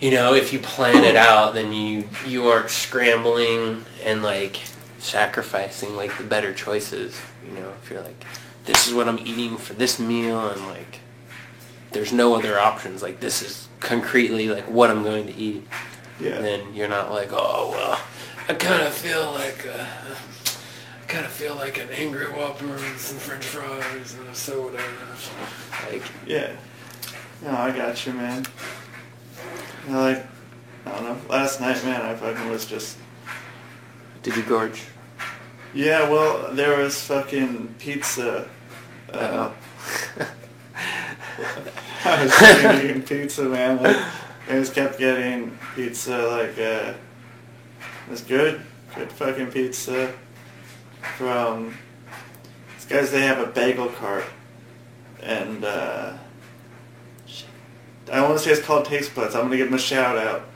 [0.00, 4.60] you know, if you plan it out, then you you aren't scrambling and like
[4.98, 7.16] sacrificing like the better choices.
[7.46, 8.24] You know, if you're like,
[8.64, 11.00] this is what I'm eating for this meal, and like,
[11.92, 13.02] there's no other options.
[13.02, 15.66] Like this is concretely like what I'm going to eat.
[16.20, 16.40] Yeah.
[16.40, 18.00] Then you're not like, oh well,
[18.48, 19.66] I kind of feel like.
[19.66, 19.86] Uh,
[21.06, 24.82] I kind of feel like an angry Whopper and some French fries and a soda.
[25.88, 26.56] Like, Yeah.
[27.42, 28.44] No, I got you, man.
[29.86, 30.26] You know, like,
[30.84, 31.16] I don't know.
[31.28, 32.98] Last night, man, I fucking was just.
[34.24, 34.82] did you gorge?
[35.76, 38.48] Yeah, well, there was fucking pizza.
[39.12, 39.52] Uh,
[42.02, 43.82] I was eating pizza, man.
[43.82, 43.98] Like,
[44.48, 46.16] I just kept getting pizza.
[46.16, 48.62] Like, uh, it was good.
[48.94, 50.14] Good fucking pizza
[51.18, 51.76] from
[52.74, 53.10] these guys.
[53.10, 54.24] They have a bagel cart,
[55.22, 56.14] and uh.
[58.10, 59.34] I want to say it's called Taste Buds.
[59.34, 60.48] I'm gonna give them a shout out.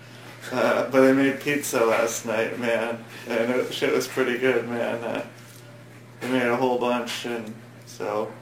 [0.53, 5.03] Uh, but I made pizza last night, man, and it, shit was pretty good, man.
[5.05, 5.25] Uh,
[6.21, 7.55] they made a whole bunch, and
[7.87, 8.33] so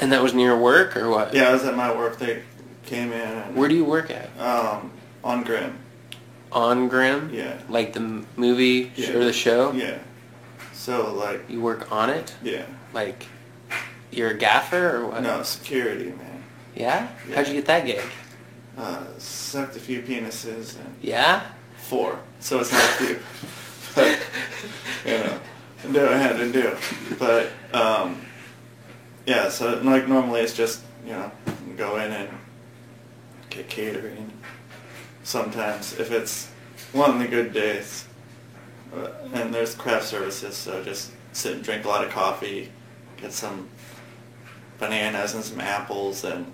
[0.00, 1.34] And that was near work or what?
[1.34, 2.18] yeah, I was at my work.
[2.18, 2.42] They
[2.86, 4.30] came in and Where do you work at?
[4.40, 4.90] um
[5.24, 5.76] on Grimm.
[6.52, 7.30] On Grimm?
[7.34, 7.58] Yeah.
[7.68, 9.10] Like the movie Yeah.
[9.14, 9.72] or the show?
[9.72, 9.98] Yeah.
[10.72, 12.34] So like You work on it?
[12.42, 12.62] yeah,
[12.94, 13.26] Like
[14.10, 15.22] you're a gaffer or what?
[15.22, 16.44] no security, man.
[16.74, 17.08] Yeah?
[17.28, 17.34] Yeah.
[17.36, 18.00] How'd you get that gig?
[18.78, 21.42] Uh, sucked a few penises and Yeah?
[21.76, 23.18] four, so it's not a few.
[23.94, 24.20] but
[25.04, 25.40] you know,
[25.92, 26.76] do what I had to do.
[27.18, 28.20] But um,
[29.26, 31.30] yeah, so like normally it's just you know
[31.76, 32.28] go in and
[33.50, 34.30] get catering.
[35.24, 36.48] Sometimes if it's
[36.92, 38.06] one of the good days,
[38.94, 42.70] uh, and there's craft services, so just sit and drink a lot of coffee,
[43.16, 43.68] get some
[44.78, 46.52] bananas and some apples and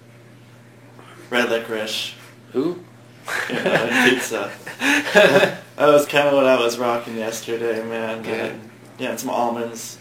[1.34, 2.14] red licorice
[2.52, 2.78] Who?
[3.48, 4.52] pizza.
[4.80, 8.22] that was kind of what I was rocking yesterday, man.
[8.22, 8.52] Good.
[8.52, 9.98] And, yeah, and some almonds.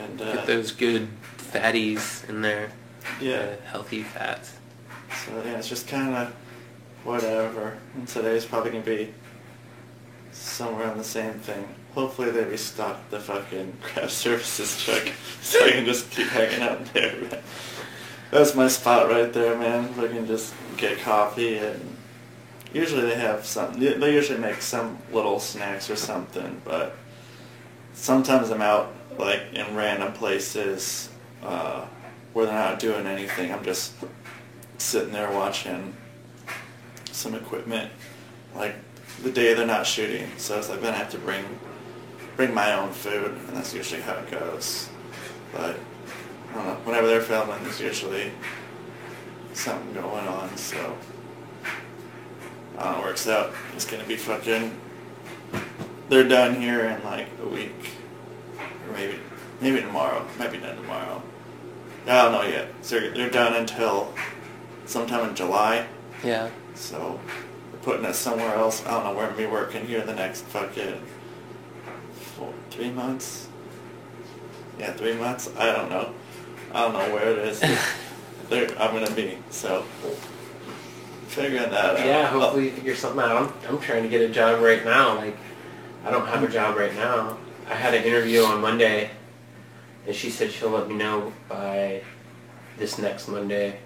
[0.00, 2.70] And uh, Get those good fatties in there.
[3.20, 4.54] yeah, Uh, healthy fats.
[5.26, 6.32] so yeah, it's just kind of
[7.04, 7.76] whatever.
[7.94, 9.12] And today's probably gonna be
[10.32, 11.68] somewhere on the same thing.
[11.94, 16.84] Hopefully they restock the fucking craft services truck so I can just keep hanging out
[16.94, 17.42] there.
[18.32, 19.94] That's my spot right there, man.
[20.00, 21.96] We can just get coffee and
[22.72, 23.74] usually they have some.
[23.74, 26.96] They they usually make some little snacks or something, but
[27.92, 31.10] sometimes I'm out like in random places
[31.42, 31.84] uh,
[32.32, 33.52] where they're not doing anything.
[33.52, 33.92] I'm just
[34.78, 35.94] sitting there watching
[37.10, 37.92] some equipment,
[38.54, 38.76] like
[39.22, 40.26] the day they're not shooting.
[40.38, 41.44] So it's like then I have to bring
[42.38, 44.88] bring my own food, and that's usually how it goes.
[45.52, 45.76] But
[46.52, 46.74] I don't know.
[46.84, 48.30] Whenever they're filming, there's usually
[49.54, 50.54] something going on.
[50.56, 50.96] So
[52.78, 52.98] I.
[52.98, 53.52] It works out.
[53.74, 54.78] It's gonna be fucking.
[56.08, 57.92] They're done here in like a week,
[58.86, 59.18] or maybe
[59.60, 60.26] maybe tomorrow.
[60.38, 61.22] Might be done tomorrow.
[62.06, 62.68] I don't know yet.
[62.82, 64.12] So they're, they're done until
[64.86, 65.86] sometime in July.
[66.24, 66.50] Yeah.
[66.74, 67.18] So
[67.72, 68.84] we're putting it somewhere else.
[68.84, 71.00] I don't know where gonna be working here the next fucking
[72.12, 73.48] four, three months.
[74.78, 75.50] Yeah, three months.
[75.56, 76.12] I don't know.
[76.74, 77.60] I don't know where it is.
[78.48, 79.38] there, I'm gonna be.
[79.50, 79.84] So
[81.32, 81.98] figuring that out.
[81.98, 83.36] Yeah, hopefully you figure something out.
[83.36, 85.16] I'm, I'm trying to get a job right now.
[85.16, 85.36] Like,
[86.04, 87.38] I don't have a job right now.
[87.68, 89.10] I had an interview on Monday,
[90.06, 92.02] and she said she'll let me know by
[92.78, 93.78] this next Monday.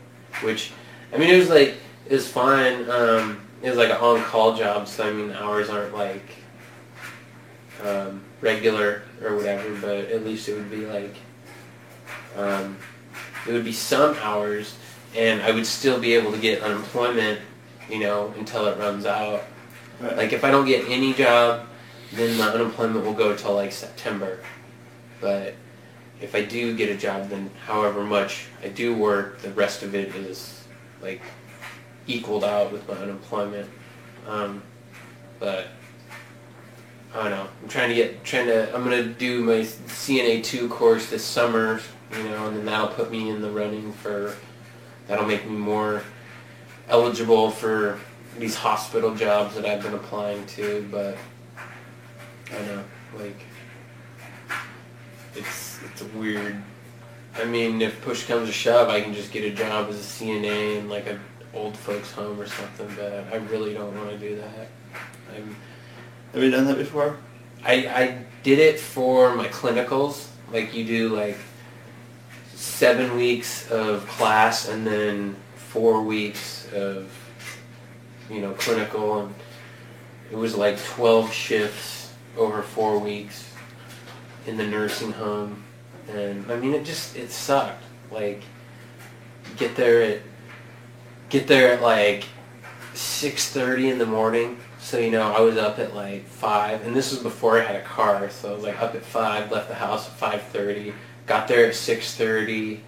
[0.43, 0.73] Which,
[1.13, 1.75] I mean, it was like
[2.07, 2.89] it was fine.
[2.91, 6.29] Um, it was like an on-call job, so I mean, the hours aren't like
[7.85, 9.75] um, regular or whatever.
[9.81, 11.15] But at least it would be like
[12.37, 12.77] um,
[13.47, 14.77] it would be some hours,
[15.15, 17.41] and I would still be able to get unemployment,
[17.89, 19.45] you know, until it runs out.
[20.01, 20.17] Right.
[20.17, 21.67] Like if I don't get any job,
[22.13, 24.41] then my unemployment will go till like September.
[25.21, 25.55] But
[26.21, 29.95] if I do get a job, then however much I do work, the rest of
[29.95, 30.65] it is
[31.03, 31.23] like
[32.07, 33.71] equaled out with my unemployment.
[34.27, 34.63] Um,
[35.39, 35.69] but
[37.15, 37.49] I don't know.
[37.63, 38.75] I'm trying to get trying to.
[38.75, 41.81] I'm gonna do my CNA two course this summer,
[42.13, 44.35] you know, and then that'll put me in the running for.
[45.09, 46.03] That'll make me more
[46.89, 48.01] eligible for
[48.39, 51.17] these hospital jobs that I've been applying to, but
[52.51, 52.85] I don't know,
[53.19, 53.41] like
[55.35, 56.63] it's it's weird.
[57.37, 60.25] I mean, if push comes to shove, I can just get a job as a
[60.25, 61.21] CNA in like an
[61.55, 64.69] old folks home or something, but I really don't want to do that.
[65.35, 65.57] I'm
[66.33, 67.19] Have you done that before?
[67.65, 70.29] I, I did it for my clinicals.
[70.53, 71.39] Like you do like
[72.57, 77.13] seven weeks of class and then four weeks of
[78.31, 79.35] you know clinical and
[80.31, 83.53] it was like 12 shifts over four weeks
[84.47, 85.63] in the nursing home.
[86.09, 87.85] And I mean it just it sucked.
[88.11, 88.43] Like
[89.59, 90.21] get there at
[91.29, 92.25] get there at like
[92.95, 94.59] 6.30 in the morning.
[94.81, 97.77] So you know I was up at like 5 and this was before I had
[97.77, 98.31] a car.
[98.31, 100.95] So I was like up at 5 left the house at 5.30
[101.27, 102.81] got there at 6.30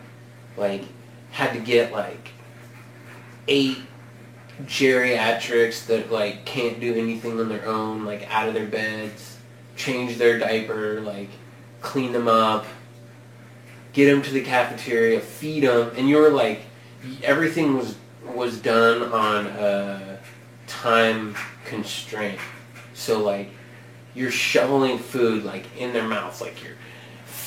[0.56, 0.82] like
[1.30, 2.30] had to get like
[3.46, 3.78] eight
[4.64, 9.38] geriatrics that like can't do anything on their own like out of their beds
[9.76, 11.28] change their diaper like
[11.80, 12.66] clean them up
[13.92, 16.62] get them to the cafeteria feed them and you were like
[17.22, 17.96] everything was
[18.34, 20.18] was done on a
[20.66, 22.38] time constraint.
[22.94, 23.50] So like
[24.14, 26.76] you're shoveling food like in their mouths like you're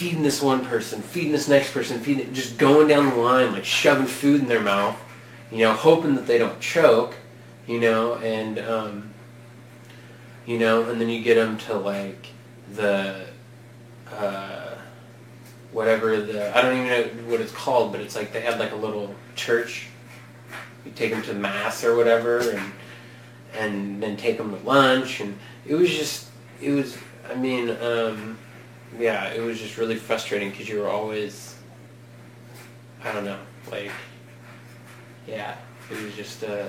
[0.01, 3.65] feeding this one person feeding this next person feeding just going down the line like
[3.65, 4.97] shoving food in their mouth
[5.51, 7.15] you know, hoping that they don't choke,
[7.67, 9.13] you know, and um,
[10.45, 12.27] you know, and then you get them to like
[12.73, 13.25] the
[14.15, 14.75] uh,
[15.73, 18.71] whatever the I don't even know what it's called, but it's like they had like
[18.71, 19.87] a little church.
[20.85, 22.71] You take them to mass or whatever, and
[23.53, 25.37] and then take them to lunch, and
[25.67, 26.29] it was just
[26.61, 26.97] it was.
[27.29, 28.37] I mean, um,
[28.99, 31.55] yeah, it was just really frustrating because you were always
[33.03, 33.39] I don't know,
[33.71, 33.91] like
[35.27, 35.55] yeah,
[35.89, 36.67] it was just uh,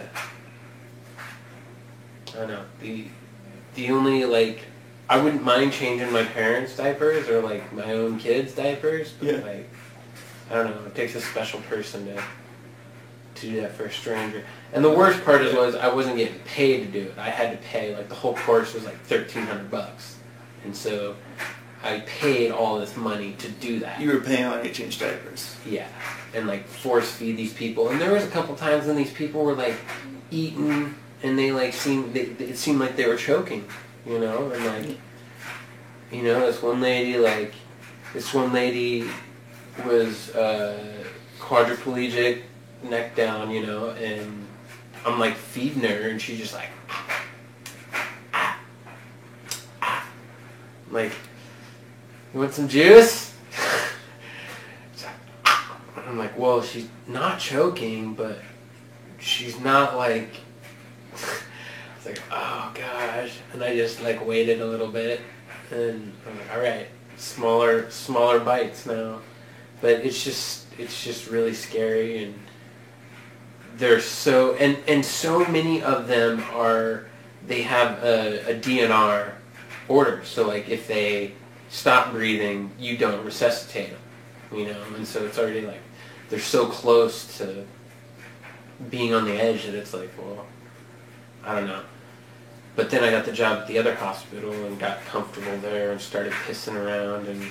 [2.33, 3.07] I don't know the
[3.75, 4.61] the only like
[5.09, 9.41] I wouldn't mind changing my parents' diapers or like my own kids' diapers, but Yeah.
[9.45, 9.69] like
[10.51, 12.23] I don't know, it takes a special person to
[13.35, 14.45] to do that for a stranger.
[14.73, 17.19] And the worst part is was I wasn't getting paid to do it.
[17.19, 20.17] I had to pay like the whole course was like thirteen hundred bucks,
[20.65, 21.17] and so
[21.83, 24.01] I paid all this money to do that.
[24.01, 25.57] You were paying money to change diapers.
[25.67, 25.89] Yeah,
[26.35, 27.89] and like force feed these people.
[27.89, 29.77] And there was a couple times when these people were like
[30.31, 33.67] eating, and they like seemed they, it seemed like they were choking,
[34.07, 34.99] you know, and like
[36.13, 37.55] you know this one lady like
[38.15, 39.09] this one lady
[39.85, 41.05] was uh,
[41.41, 42.43] quadriplegic,
[42.83, 44.47] neck down, you know, and
[45.05, 46.69] I'm like feeding her, and she's just like.
[46.89, 47.23] Ah,
[48.35, 48.59] ah,
[49.83, 50.09] ah.
[50.91, 51.13] Like,
[52.33, 53.35] you want some juice?
[55.97, 58.39] I'm like, well, she's not choking, but
[59.19, 60.31] she's not like.
[62.05, 65.21] It's like, oh gosh, and I just like waited a little bit,
[65.71, 69.21] and I'm like, all right, smaller, smaller bites now,
[69.81, 72.35] but it's just, it's just really scary, and
[73.77, 77.07] they're so, and and so many of them are,
[77.47, 79.35] they have a, a DNR
[79.87, 81.35] order, so like if they
[81.73, 85.81] stop breathing, you don't resuscitate them, you know, and so it's already like
[86.29, 87.65] they're so close to
[88.91, 90.45] being on the edge that it's like, well,
[91.45, 91.83] I don't know.
[92.77, 96.01] But then I got the job at the other hospital and got comfortable there and
[96.01, 97.43] started pissing around and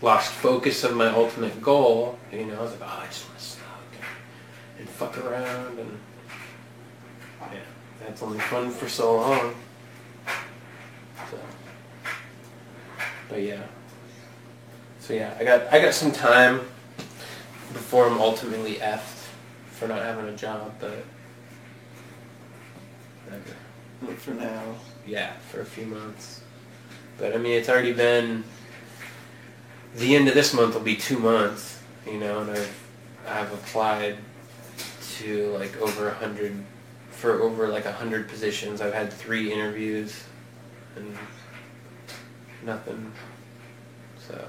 [0.00, 2.18] lost focus of my ultimate goal.
[2.32, 3.66] You know, I was like, oh, I just want to smoke
[4.78, 5.98] and fuck around and
[7.52, 7.58] yeah,
[8.00, 9.54] that's only fun for so long.
[11.30, 11.38] So,
[13.34, 13.64] but yeah.
[15.00, 16.60] So yeah, I got I got some time
[17.72, 19.26] before I'm ultimately effed
[19.72, 21.04] for not having a job, but.
[24.00, 26.42] But for now, yeah, for a few months.
[27.18, 28.44] But I mean, it's already been
[29.96, 32.90] the end of this month will be two months, you know, and I've
[33.26, 34.16] I've applied
[35.16, 36.54] to like over a hundred
[37.10, 38.80] for over like a hundred positions.
[38.80, 40.22] I've had three interviews
[40.94, 41.18] and
[42.64, 43.12] nothing.
[44.18, 44.46] So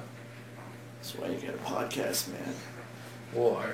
[0.98, 2.54] that's why you get a podcast, man.
[3.34, 3.66] war.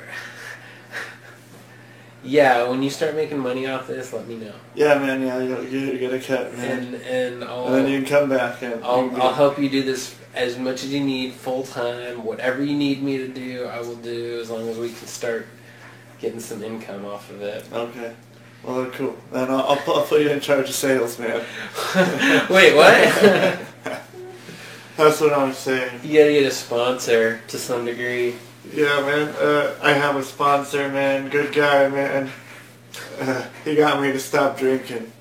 [2.23, 4.53] yeah, when you start making money off this, let me know.
[4.75, 5.21] Yeah, man.
[5.21, 6.79] Yeah, you, you get a cut, man.
[6.79, 9.83] And and I'll And then you can come back and I'll, I'll help you do
[9.83, 12.23] this as much as you need, full time.
[12.23, 15.47] Whatever you need me to do, I will do as long as we can start
[16.19, 17.65] getting some income off of it.
[17.71, 18.13] Okay.
[18.63, 19.17] Well, cool.
[19.31, 21.43] Then I'll, I'll, put, I'll put you in charge of sales, man.
[22.49, 23.59] Wait, what?
[25.01, 25.99] That's what I'm saying.
[26.03, 28.35] you gotta get a sponsor to some degree.
[28.71, 29.29] Yeah, man.
[29.29, 31.27] Uh, I have a sponsor, man.
[31.29, 32.29] Good guy, man.
[33.19, 35.11] Uh, he got me to stop drinking.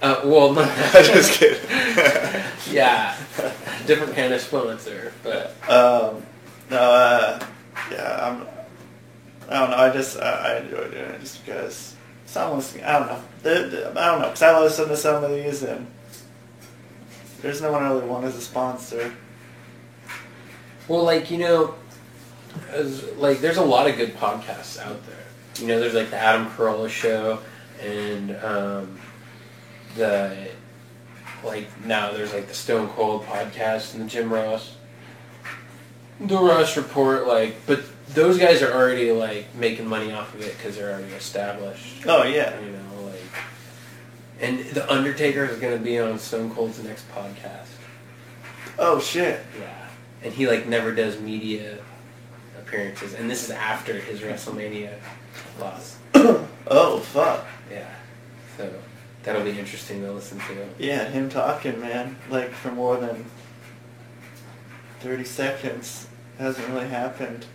[0.00, 1.58] Uh, well, not I Just kidding.
[2.70, 3.16] yeah,
[3.86, 6.22] different kind of sponsor, but um,
[6.70, 7.44] no, uh,
[7.90, 8.46] yeah, I'm.
[9.50, 9.76] I don't know.
[9.78, 11.96] I just I, I enjoy doing it just because
[12.36, 13.22] almost I don't know.
[14.00, 15.88] I don't know because I listen to some of these and
[17.42, 19.12] there's no one I really want as a sponsor.
[20.88, 21.74] Well, like you know,
[22.70, 25.16] as, like there's a lot of good podcasts out there.
[25.56, 27.40] You know, there's like the Adam Carolla show,
[27.82, 28.98] and um,
[29.96, 30.48] the
[31.44, 34.76] like now there's like the Stone Cold podcast and the Jim Ross,
[36.20, 37.26] the Ross Report.
[37.26, 41.12] Like, but those guys are already like making money off of it because they're already
[41.14, 42.06] established.
[42.06, 42.58] Oh yeah.
[42.60, 42.77] You know, like,
[44.40, 47.66] and the Undertaker is gonna be on Stone Cold's next podcast.
[48.78, 49.40] Oh shit.
[49.58, 49.88] Yeah.
[50.22, 51.78] And he like never does media
[52.58, 54.94] appearances, and this is after his WrestleMania
[55.60, 55.96] loss.
[56.70, 57.46] Oh fuck.
[57.70, 57.88] Yeah.
[58.58, 58.70] So
[59.22, 60.68] that'll be interesting to listen to.
[60.78, 63.24] Yeah, him talking, man, like for more than
[65.00, 66.06] thirty seconds
[66.38, 67.46] hasn't really happened.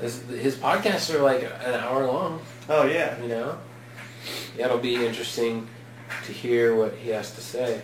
[0.00, 3.20] His, his podcasts are like an hour long, Oh yeah.
[3.22, 3.58] you know.
[4.58, 5.68] Yeah, it'll be interesting
[6.24, 7.82] to hear what he has to say.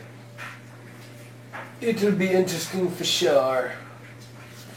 [1.81, 3.73] It'll be interesting for sure.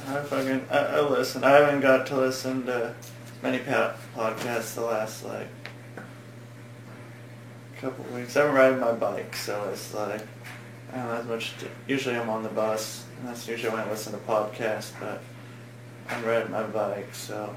[0.08, 1.43] I fucking I, I listen.
[1.43, 2.93] I haven't got to listen to
[3.41, 5.48] many pa- podcasts the last like
[7.80, 8.36] couple weeks.
[8.38, 10.22] I'm riding my bike, so it's like
[10.93, 11.58] I don't know as much.
[11.60, 14.91] To, usually I'm on the bus, and that's usually when I listen to podcasts.
[15.00, 15.22] But
[16.10, 17.56] I'm riding my bike, so.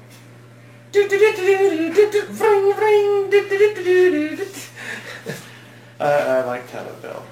[5.99, 7.25] I, I like Tattletale.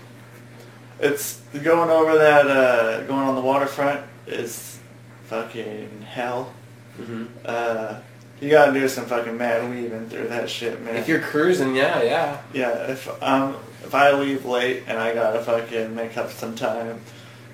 [0.99, 4.79] It's going over that, uh, going on the waterfront is
[5.25, 6.53] fucking hell.
[6.97, 7.99] hmm Uh,
[8.41, 10.95] you gotta do some fucking mad weaving through that shit, man.
[10.95, 12.41] If you're cruising, yeah, yeah.
[12.53, 16.99] yeah, if um if I leave late and I gotta fucking make up some time,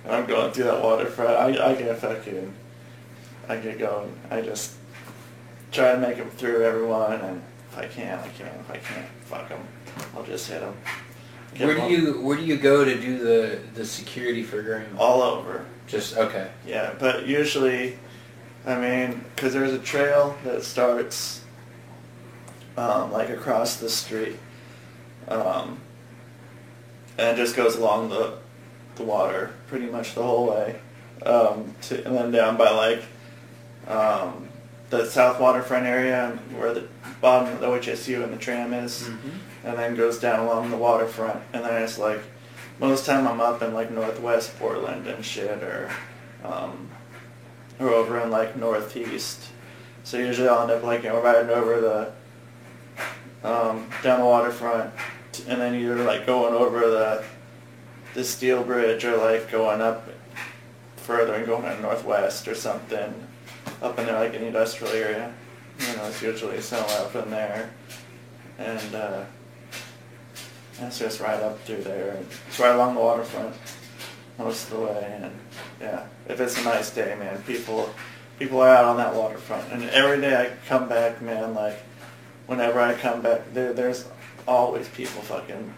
[0.03, 2.53] and I'm going through that waterfront, I I get fucking,
[3.47, 4.13] I get going.
[4.29, 4.73] I just
[5.71, 7.41] try to make it through everyone, and
[7.71, 8.47] if I can, I can.
[8.47, 9.59] If I can't, fuck them.
[10.15, 10.75] I'll just hit them.
[11.57, 14.95] Where do you where do you go to do the the security for Grimm?
[14.97, 15.65] All over.
[15.87, 16.49] Just okay.
[16.65, 17.97] Yeah, but usually,
[18.65, 21.43] I mean, because there's a trail that starts
[22.77, 24.37] um, like across the street,
[25.27, 25.79] um,
[27.17, 28.37] and it just goes along the
[28.95, 30.79] the water pretty much the whole way,
[31.25, 33.03] um, to, and then down by like
[33.87, 34.47] um,
[34.89, 36.87] the south waterfront area where the
[37.21, 39.09] bottom of the OHSU and the tram is,
[39.63, 42.19] and then goes down along the waterfront, and then it's like
[42.79, 45.89] most time I'm up in like northwest Portland and shit, or
[46.43, 46.89] um,
[47.79, 49.39] or over in like northeast.
[50.03, 54.91] So usually I'll end up like you know riding over the um, down the waterfront,
[55.47, 57.23] and then you're like going over the
[58.13, 60.07] the steel bridge or like going up
[60.97, 63.13] further and going northwest or something
[63.81, 65.33] up in there like an industrial area.
[65.79, 67.71] You know, it's usually somewhere up in there,
[68.59, 69.23] and uh,
[70.79, 72.11] that's just right up through there.
[72.11, 73.55] And it's right along the waterfront
[74.37, 75.31] most of the way, and
[75.79, 77.93] yeah, if it's a nice day, man, people
[78.39, 81.77] people are out on that waterfront, and every day I come back, man, like
[82.47, 84.07] whenever I come back, there there's
[84.47, 85.73] always people fucking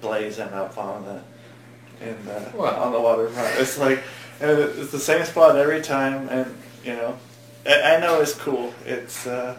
[0.00, 1.20] blazing up on the
[2.08, 2.84] in the Wow.
[2.84, 3.58] on the waterfront.
[3.58, 4.02] It's like
[4.40, 7.18] it's the same spot every time, and you know,
[7.66, 8.72] I, I know it's cool.
[8.84, 9.58] It's uh,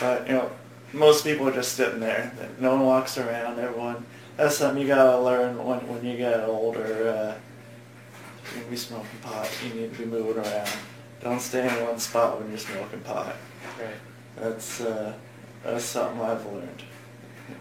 [0.00, 0.50] but you know,
[0.96, 2.32] most people are just sitting there.
[2.58, 3.58] No one walks around.
[3.58, 4.04] Everyone.
[4.36, 6.82] That's something you gotta learn when when you get older.
[6.82, 7.34] Uh,
[8.52, 9.48] you're gonna be smoking pot.
[9.66, 10.68] You need to be moving around.
[11.22, 13.34] Don't stay in one spot when you're smoking pot.
[13.78, 13.94] Right.
[14.36, 15.12] That's uh,
[15.64, 16.82] that's something I've learned.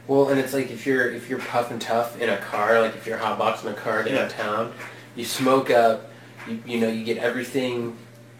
[0.07, 3.05] Well, and it's like if you're if you're puffing tough in a car, like if
[3.07, 4.27] you're hotboxing a car Yeah.
[4.27, 4.73] downtown,
[5.15, 6.09] you smoke up,
[6.47, 7.95] you, you know, you get everything,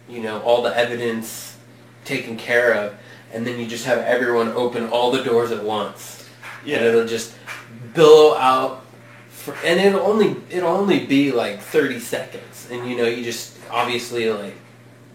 [0.08, 1.56] you know, all the evidence
[2.04, 2.94] taken care of,
[3.32, 6.28] and then you just have everyone open all the doors at once,
[6.64, 6.78] Yeah.
[6.78, 7.34] and it'll just
[7.94, 8.84] billow out,
[9.28, 13.56] for, and it'll only it'll only be like thirty seconds, and you know, you just
[13.70, 14.54] obviously like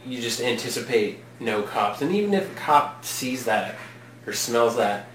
[0.06, 3.76] you just anticipate no cops, and even if a cop sees that
[4.28, 5.08] or smells that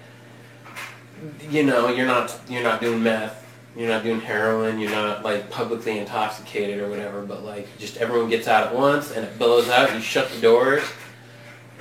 [1.49, 3.43] you know, you're not you're not doing meth,
[3.75, 8.29] you're not doing heroin, you're not like publicly intoxicated or whatever, but like just everyone
[8.29, 10.83] gets out at once and it billows out, you shut the doors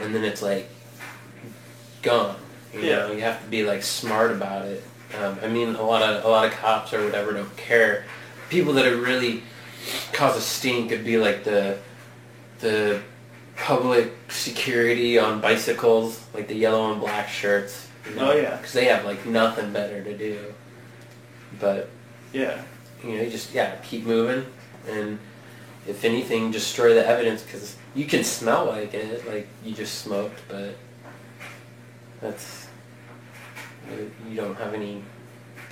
[0.00, 0.68] and then it's like
[2.06, 2.36] gone.
[2.72, 2.96] You Yeah.
[2.98, 4.82] know, you have to be like smart about it.
[5.18, 8.04] Um, I mean a lot of a lot of cops or whatever don't care.
[8.48, 9.42] People that are really
[10.12, 11.78] cause a stink could be like the
[12.60, 13.00] the
[13.56, 17.88] public security on bicycles, like the yellow and black shirts.
[18.08, 18.56] you know, Oh, yeah.
[18.56, 20.38] because they have like nothing better to do.
[21.60, 21.88] But
[22.32, 22.62] Yeah.
[23.02, 24.46] you know, you just yeah, keep moving,
[24.88, 25.18] and
[25.88, 30.40] if anything, destroy the evidence because you can smell like it, like you just smoked,
[30.48, 30.76] but
[32.20, 32.66] that's
[34.28, 35.02] you- don't have any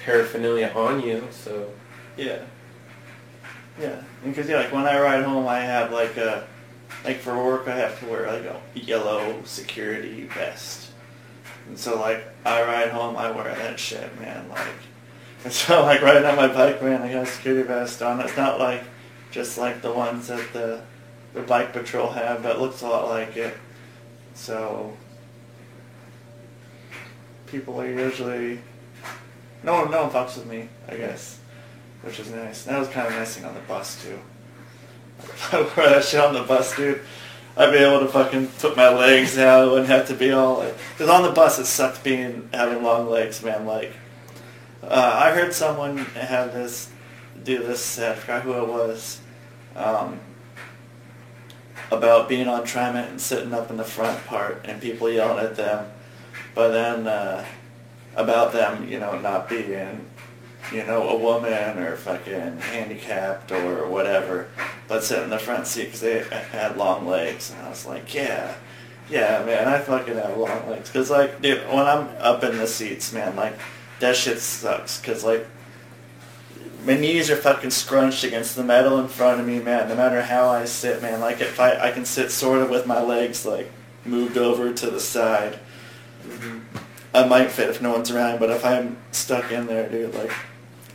[0.05, 1.69] paraphernalia on you, so
[2.17, 2.39] Yeah.
[3.81, 4.01] Yeah.
[4.25, 6.47] Because yeah, like when I ride home, I have like a,
[7.05, 10.91] like for work, I have to wear like a yellow security vest.
[11.67, 14.49] And so like I ride home, I wear that shit, man.
[14.49, 14.69] Like,
[15.45, 18.21] and so like riding on my bike, man, I got a security vest on.
[18.21, 18.85] It's not like
[19.33, 20.83] just like the ones that the
[21.33, 23.57] the bike patrol have, but it looks a lot like it.
[24.35, 24.97] So
[27.47, 28.59] people are usually
[29.63, 31.39] no one, no one fucks with me, I guess,
[32.03, 32.65] which is nice.
[32.65, 34.19] That was kind of missing on the bus too.
[35.53, 37.01] I wore that shit on the bus, dude,
[37.57, 39.69] I'd be able to fucking put my legs out.
[39.69, 40.75] I wouldn't have to be all like.
[40.93, 43.65] Because on the bus, it sucked being having long legs, man.
[43.65, 43.93] Like,
[44.83, 46.91] uh, I heard someone have this,
[47.45, 47.99] do this.
[47.99, 49.21] I forgot who it was.
[49.77, 50.21] Um,
[51.91, 55.55] about being on TriMet and sitting up in the front part and people yelling at
[55.55, 55.91] them,
[56.55, 57.45] but then uh,
[58.17, 60.07] about them, you know, not being,
[60.73, 64.49] you know, a woman or fucking handicapped or whatever,
[64.89, 68.15] but sitting in the front seat because they had long legs, and I was like,
[68.15, 68.55] yeah,
[69.11, 72.67] yeah, man, I fucking have long legs, cause like, dude, when I'm up in the
[72.67, 73.59] seats, man, like,
[74.01, 75.01] that shit sucks.
[75.01, 75.47] Cause like
[76.85, 79.89] my knees are fucking scrunched against the metal in front of me, man.
[79.89, 81.21] No matter how I sit, man.
[81.21, 83.71] Like if I I can sit sort of with my legs like
[84.05, 85.59] moved over to the side.
[87.15, 90.33] I might fit if no one's around, but if I'm stuck in there, dude, like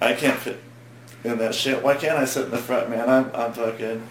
[0.01, 0.59] I can't fit
[1.23, 1.81] in that shit.
[1.83, 3.09] Why can't I sit in the front, man?
[3.09, 4.07] I'm I'm fucking.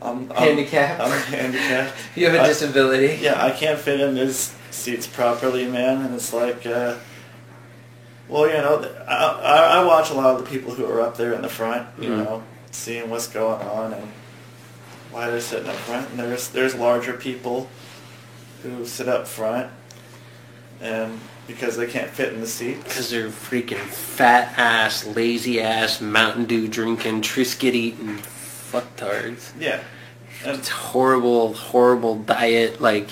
[0.00, 1.00] I'm, I'm Handicapped?
[1.00, 1.94] I'm handicapped.
[2.16, 3.20] You have a I- disability.
[3.22, 6.96] yeah, I can't fit in these seats properly, man, and it's like, uh,
[8.28, 11.34] well, you know, I, I, watch a lot of the people who are up there
[11.34, 12.16] in the front, you Mhm.
[12.24, 14.08] know, seeing what's going on and
[15.12, 16.10] why they're sitting up front.
[16.10, 17.68] And there's there's larger people
[18.64, 19.70] who sit up front,
[20.82, 22.82] and because they can't fit in the seat.
[22.84, 29.52] Because they're freaking fat ass, lazy ass, Mountain Dew drinking, Triscuit eating fucktards.
[29.58, 29.82] Yeah,
[30.44, 32.80] and It's horrible, horrible diet.
[32.80, 33.08] Like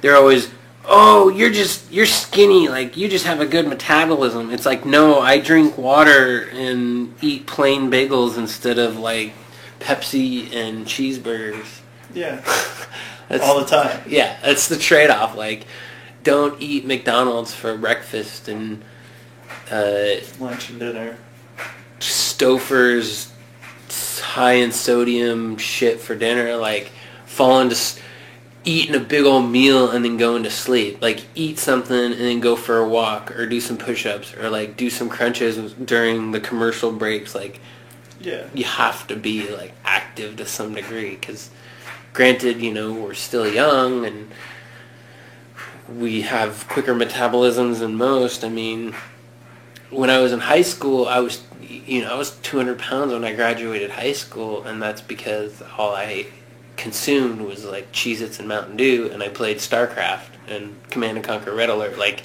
[0.00, 0.50] they're always,
[0.84, 2.68] oh, you're just you're skinny.
[2.68, 4.50] Like you just have a good metabolism.
[4.50, 9.32] It's like no, I drink water and eat plain bagels instead of like
[9.80, 11.80] Pepsi and cheeseburgers.
[12.14, 12.36] yeah,
[13.28, 14.02] That's, all the time.
[14.06, 15.36] Yeah, that's the trade-off.
[15.36, 15.66] Like,
[16.22, 18.82] don't eat McDonald's for breakfast and
[19.70, 21.16] uh, Lunch and dinner.
[22.00, 23.32] Stouffer's
[24.20, 26.56] high in sodium shit for dinner.
[26.56, 26.90] Like,
[27.26, 27.98] falling to s-
[28.64, 31.00] eating a big old meal and then going to sleep.
[31.02, 34.76] Like, eat something and then go for a walk or do some push-ups or like
[34.76, 37.34] do some crunches during the commercial breaks.
[37.34, 37.60] Like,
[38.20, 41.50] Yeah, you have to be like active to some degree because
[42.12, 44.30] granted you know we're still young and
[45.88, 48.44] we have quicker metabolisms than most.
[48.44, 48.94] I mean
[49.90, 53.24] when i was in high school i was you know i was 200 pounds when
[53.24, 56.24] i graduated high school and that's because all i
[56.78, 61.54] consumed was like cheez-its and mountain dew and i played starcraft and command and conquer
[61.54, 61.98] red alert.
[61.98, 62.22] Like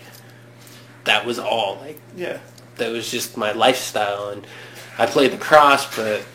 [1.06, 1.78] that was all.
[1.78, 2.40] Like yeah,
[2.78, 4.46] that was just my lifestyle and
[4.98, 6.26] I played the cross, but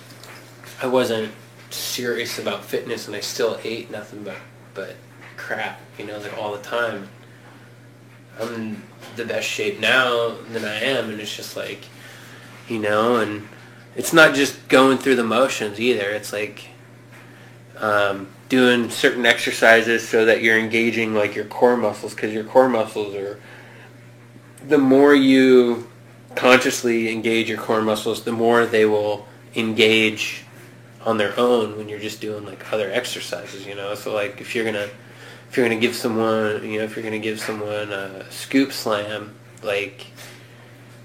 [0.80, 1.32] I wasn't
[1.70, 4.38] serious about fitness and I still ate nothing but
[4.74, 4.96] but
[5.36, 7.08] crap you know like all the time
[8.40, 8.82] I'm in
[9.16, 11.84] the best shape now than I am and it's just like
[12.68, 13.48] you know and
[13.94, 16.68] it's not just going through the motions either it's like
[17.78, 22.68] um, doing certain exercises so that you're engaging like your core muscles because your core
[22.68, 23.40] muscles are
[24.68, 25.90] the more you
[26.34, 30.44] consciously engage your core muscles, the more they will engage
[31.04, 33.94] on their own when you're just doing like other exercises, you know.
[33.94, 34.88] So like if you're gonna
[35.52, 39.34] if you're gonna give someone, you know, if you're gonna give someone a scoop slam,
[39.62, 40.06] like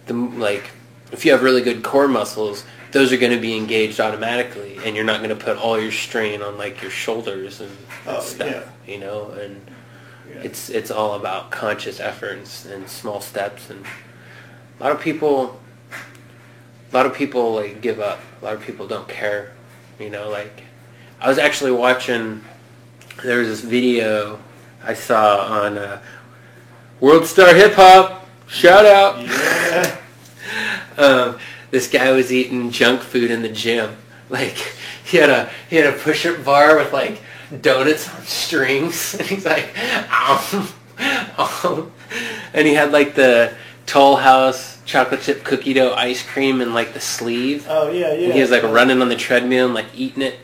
[0.05, 0.69] the like
[1.11, 4.95] if you have really good core muscles, those are going to be engaged automatically, and
[4.95, 7.69] you're not going to put all your strain on like your shoulders and,
[8.05, 8.47] and Oh, stuff,
[8.85, 8.93] yeah.
[8.93, 9.31] you know.
[9.31, 9.69] And
[10.29, 10.43] yeah.
[10.43, 13.85] it's it's all about conscious efforts and small steps and
[14.79, 15.59] a lot of people
[16.91, 19.51] a lot of people like give up a lot of people don't care
[19.99, 20.63] you know like
[21.21, 22.43] i was actually watching
[23.23, 24.39] there was this video
[24.83, 26.01] i saw on uh,
[26.99, 29.97] world star hip hop shout out yeah.
[30.97, 31.37] um,
[31.71, 33.95] this guy was eating junk food in the gym.
[34.29, 34.57] Like
[35.05, 37.21] he had a he had a push-up bar with like
[37.61, 39.69] donuts on strings, and he's like,
[42.53, 43.55] and he had like the
[43.85, 47.65] Toll House chocolate chip cookie dough ice cream in like the sleeve.
[47.69, 48.25] Oh yeah, yeah.
[48.25, 50.37] And he was like running on the treadmill and like eating it.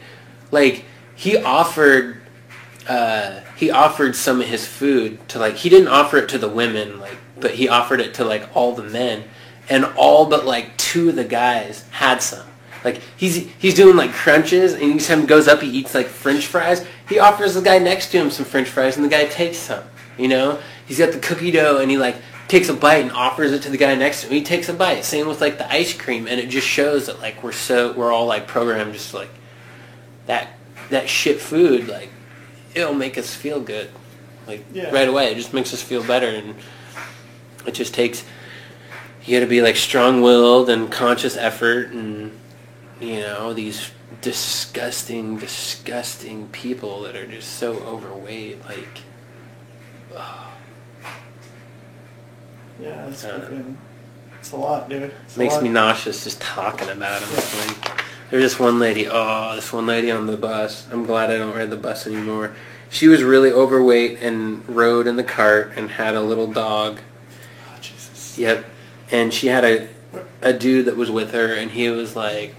[0.49, 2.21] Like he offered
[2.87, 6.49] uh, he offered some of his food to like he didn't offer it to the
[6.49, 9.23] women like but he offered it to like all the men
[9.69, 12.45] and all but like two of the guys had some.
[12.83, 16.07] Like he's he's doing like crunches and each time he goes up he eats like
[16.07, 16.85] french fries.
[17.07, 19.83] He offers the guy next to him some french fries and the guy takes some
[20.17, 20.59] you know?
[20.85, 22.17] He's got the cookie dough and he like
[22.47, 24.33] takes a bite and offers it to the guy next to him.
[24.33, 25.05] He takes a bite.
[25.05, 28.11] Same with like the ice cream and it just shows that like we're so we're
[28.11, 29.29] all like programmed just like
[30.25, 30.49] that
[30.89, 32.09] that shit food like
[32.75, 33.89] it'll make us feel good
[34.47, 34.89] like Yeah.
[34.91, 36.55] right away it just makes us feel better and
[37.65, 38.23] it just takes
[39.25, 42.31] you got to be like strong-willed and conscious effort and
[42.99, 48.99] you know these disgusting disgusting people that are just so overweight like
[52.81, 53.49] Yeah, it's Uh.
[54.39, 55.13] It's a lot, dude.
[55.25, 55.63] It's makes lot.
[55.63, 58.03] me nauseous just talking about them like
[58.33, 61.55] there's this one lady oh this one lady on the bus i'm glad i don't
[61.55, 62.55] ride the bus anymore
[62.89, 66.99] she was really overweight and rode in the cart and had a little dog
[67.67, 68.39] Oh, Jesus.
[68.39, 68.65] Yep.
[69.11, 69.87] And she had a
[70.41, 72.55] a dude that was with her, and he was like,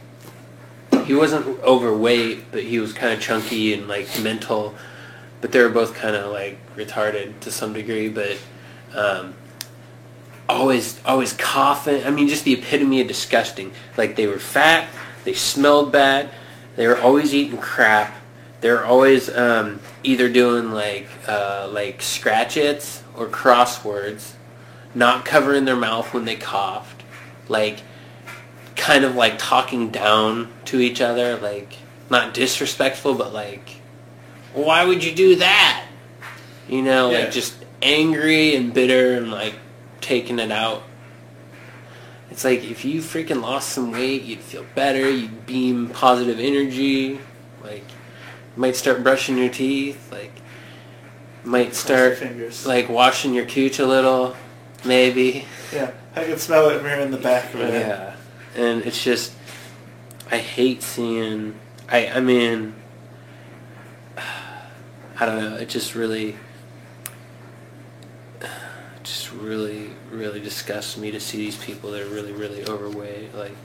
[1.05, 4.75] he wasn't overweight, but he was kind of chunky and like mental.
[5.41, 8.09] But they were both kind of like retarded to some degree.
[8.09, 8.39] But
[8.95, 9.35] um,
[10.49, 12.05] always always coughing.
[12.05, 13.72] I mean, just the epitome of disgusting.
[13.97, 14.89] Like they were fat,
[15.25, 16.31] they smelled bad,
[16.77, 18.14] they were always eating crap.
[18.61, 24.33] They were always um, either doing like uh, like scratch-its or crosswords,
[24.95, 27.03] not covering their mouth when they coughed,
[27.49, 27.81] like
[28.77, 31.77] kind of like talking down to each other, like
[32.11, 33.81] not disrespectful, but like,
[34.55, 35.85] why would you do that?
[36.68, 37.18] You know, Yeah.
[37.20, 39.55] like just angry and bitter and like
[40.01, 40.83] taking it out.
[42.31, 45.09] It's like if you freaking lost some weight, you'd feel better.
[45.09, 47.20] You'd beam positive energy.
[47.62, 47.85] Like,
[48.57, 50.11] might start brushing your teeth.
[50.11, 50.33] Like,
[51.45, 52.22] might start
[52.64, 54.37] like washing your cooch a little,
[54.85, 55.45] maybe.
[55.72, 57.72] Yeah, I can smell it from here in the back of it.
[57.72, 58.16] Yeah,
[58.57, 59.33] and it's just
[60.31, 61.59] I hate seeing.
[61.89, 62.75] I I mean,
[64.16, 65.57] I don't know.
[65.57, 66.37] It just really,
[69.05, 73.35] just really, really disgusts me to see these people that are really, really overweight.
[73.35, 73.57] Like,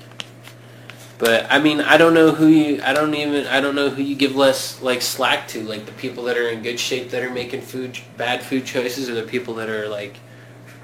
[1.18, 2.82] but I mean, I don't know who you.
[2.84, 3.48] I don't even.
[3.48, 5.64] I don't know who you give less like slack to.
[5.64, 9.10] Like the people that are in good shape that are making food bad food choices,
[9.10, 10.18] or the people that are like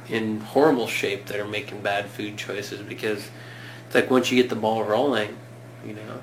[0.10, 3.30] in horrible shape that are making bad food choices because
[3.86, 5.36] it's like once you get the ball rolling,
[5.86, 6.22] you know.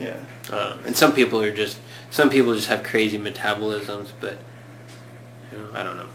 [0.00, 0.24] Yeah.
[0.50, 1.78] Uh, and some people are just
[2.10, 4.38] some people just have crazy metabolisms, but
[5.58, 6.08] know, I don't know.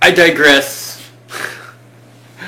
[0.00, 1.10] I digress.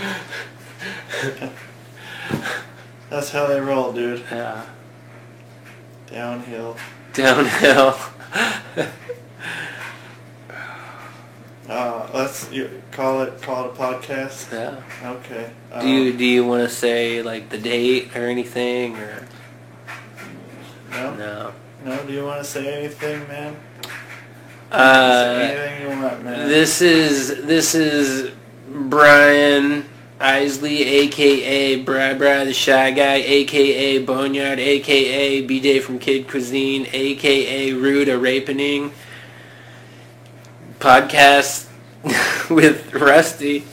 [3.11, 4.23] That's how they roll, dude.
[4.31, 4.65] Yeah.
[6.11, 6.77] Downhill.
[7.13, 7.97] Downhill.
[11.67, 14.53] Uh, let's you, call it call it a podcast.
[14.53, 14.83] yeah.
[15.11, 15.51] Okay.
[15.81, 19.27] Do you Um, do you want to say like the date or anything or
[20.91, 21.15] no?
[21.15, 21.53] no?
[21.87, 22.03] No.
[22.05, 23.57] Do you want to say anything, man?
[24.75, 26.25] Uh, say anything you want.
[26.25, 28.33] This is this is
[28.69, 29.85] Bryan
[30.21, 37.73] Isley, aka Bri Bri the Shy Guy, aka Boneyard, aka BJ from Kid Cuisine, aka
[37.73, 38.93] Rude a Rapening.
[40.81, 41.69] Podcast
[42.51, 43.65] with Rusty.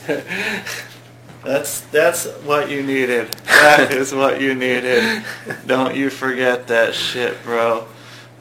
[1.43, 3.31] That's that's what you needed.
[3.45, 5.23] That is what you needed.
[5.65, 7.87] Don't you forget that shit, bro.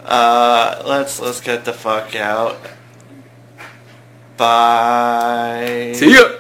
[0.05, 2.57] Uh, let's let's get the fuck out.
[4.37, 5.93] Bye.
[5.95, 6.37] See ya.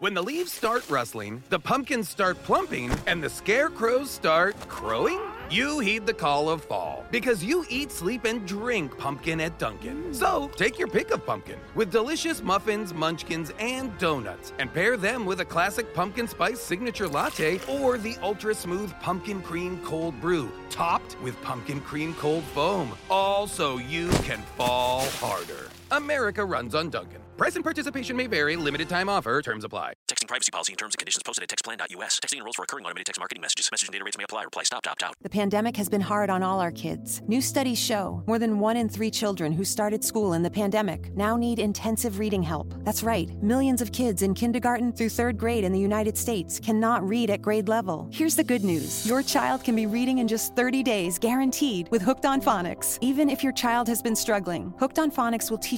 [0.00, 5.18] When the leaves start rustling, the pumpkins start plumping, and the scarecrows start crowing,
[5.50, 10.04] you heed the call of fall because you eat, sleep, and drink pumpkin at Dunkin'.
[10.04, 10.14] Mm.
[10.14, 15.24] So take your pick of pumpkin with delicious muffins, munchkins, and donuts, and pair them
[15.24, 20.50] with a classic pumpkin spice signature latte or the ultra smooth pumpkin cream cold brew,
[20.70, 22.96] topped with pumpkin cream cold foam.
[23.10, 25.68] All so you can fall harder.
[25.90, 27.22] America runs on Dunkin'.
[27.38, 28.56] Price and participation may vary.
[28.56, 29.40] Limited time offer.
[29.40, 29.92] Terms apply.
[30.10, 32.18] Texting privacy policy and terms and conditions posted at textplan.us.
[32.18, 33.70] Texting enrolls for recurring automated text marketing messages.
[33.70, 34.42] Message and data rates may apply.
[34.42, 35.14] Reply stop, opt out.
[35.22, 37.22] The pandemic has been hard on all our kids.
[37.28, 41.14] New studies show more than one in three children who started school in the pandemic
[41.16, 42.74] now need intensive reading help.
[42.78, 47.08] That's right, millions of kids in kindergarten through third grade in the United States cannot
[47.08, 48.08] read at grade level.
[48.10, 52.02] Here's the good news your child can be reading in just 30 days, guaranteed, with
[52.02, 52.98] Hooked on Phonics.
[53.00, 55.77] Even if your child has been struggling, Hooked on Phonics will teach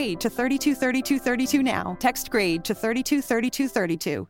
[0.00, 1.94] grade to 323232 now.
[2.00, 4.26] Text grade to 323232.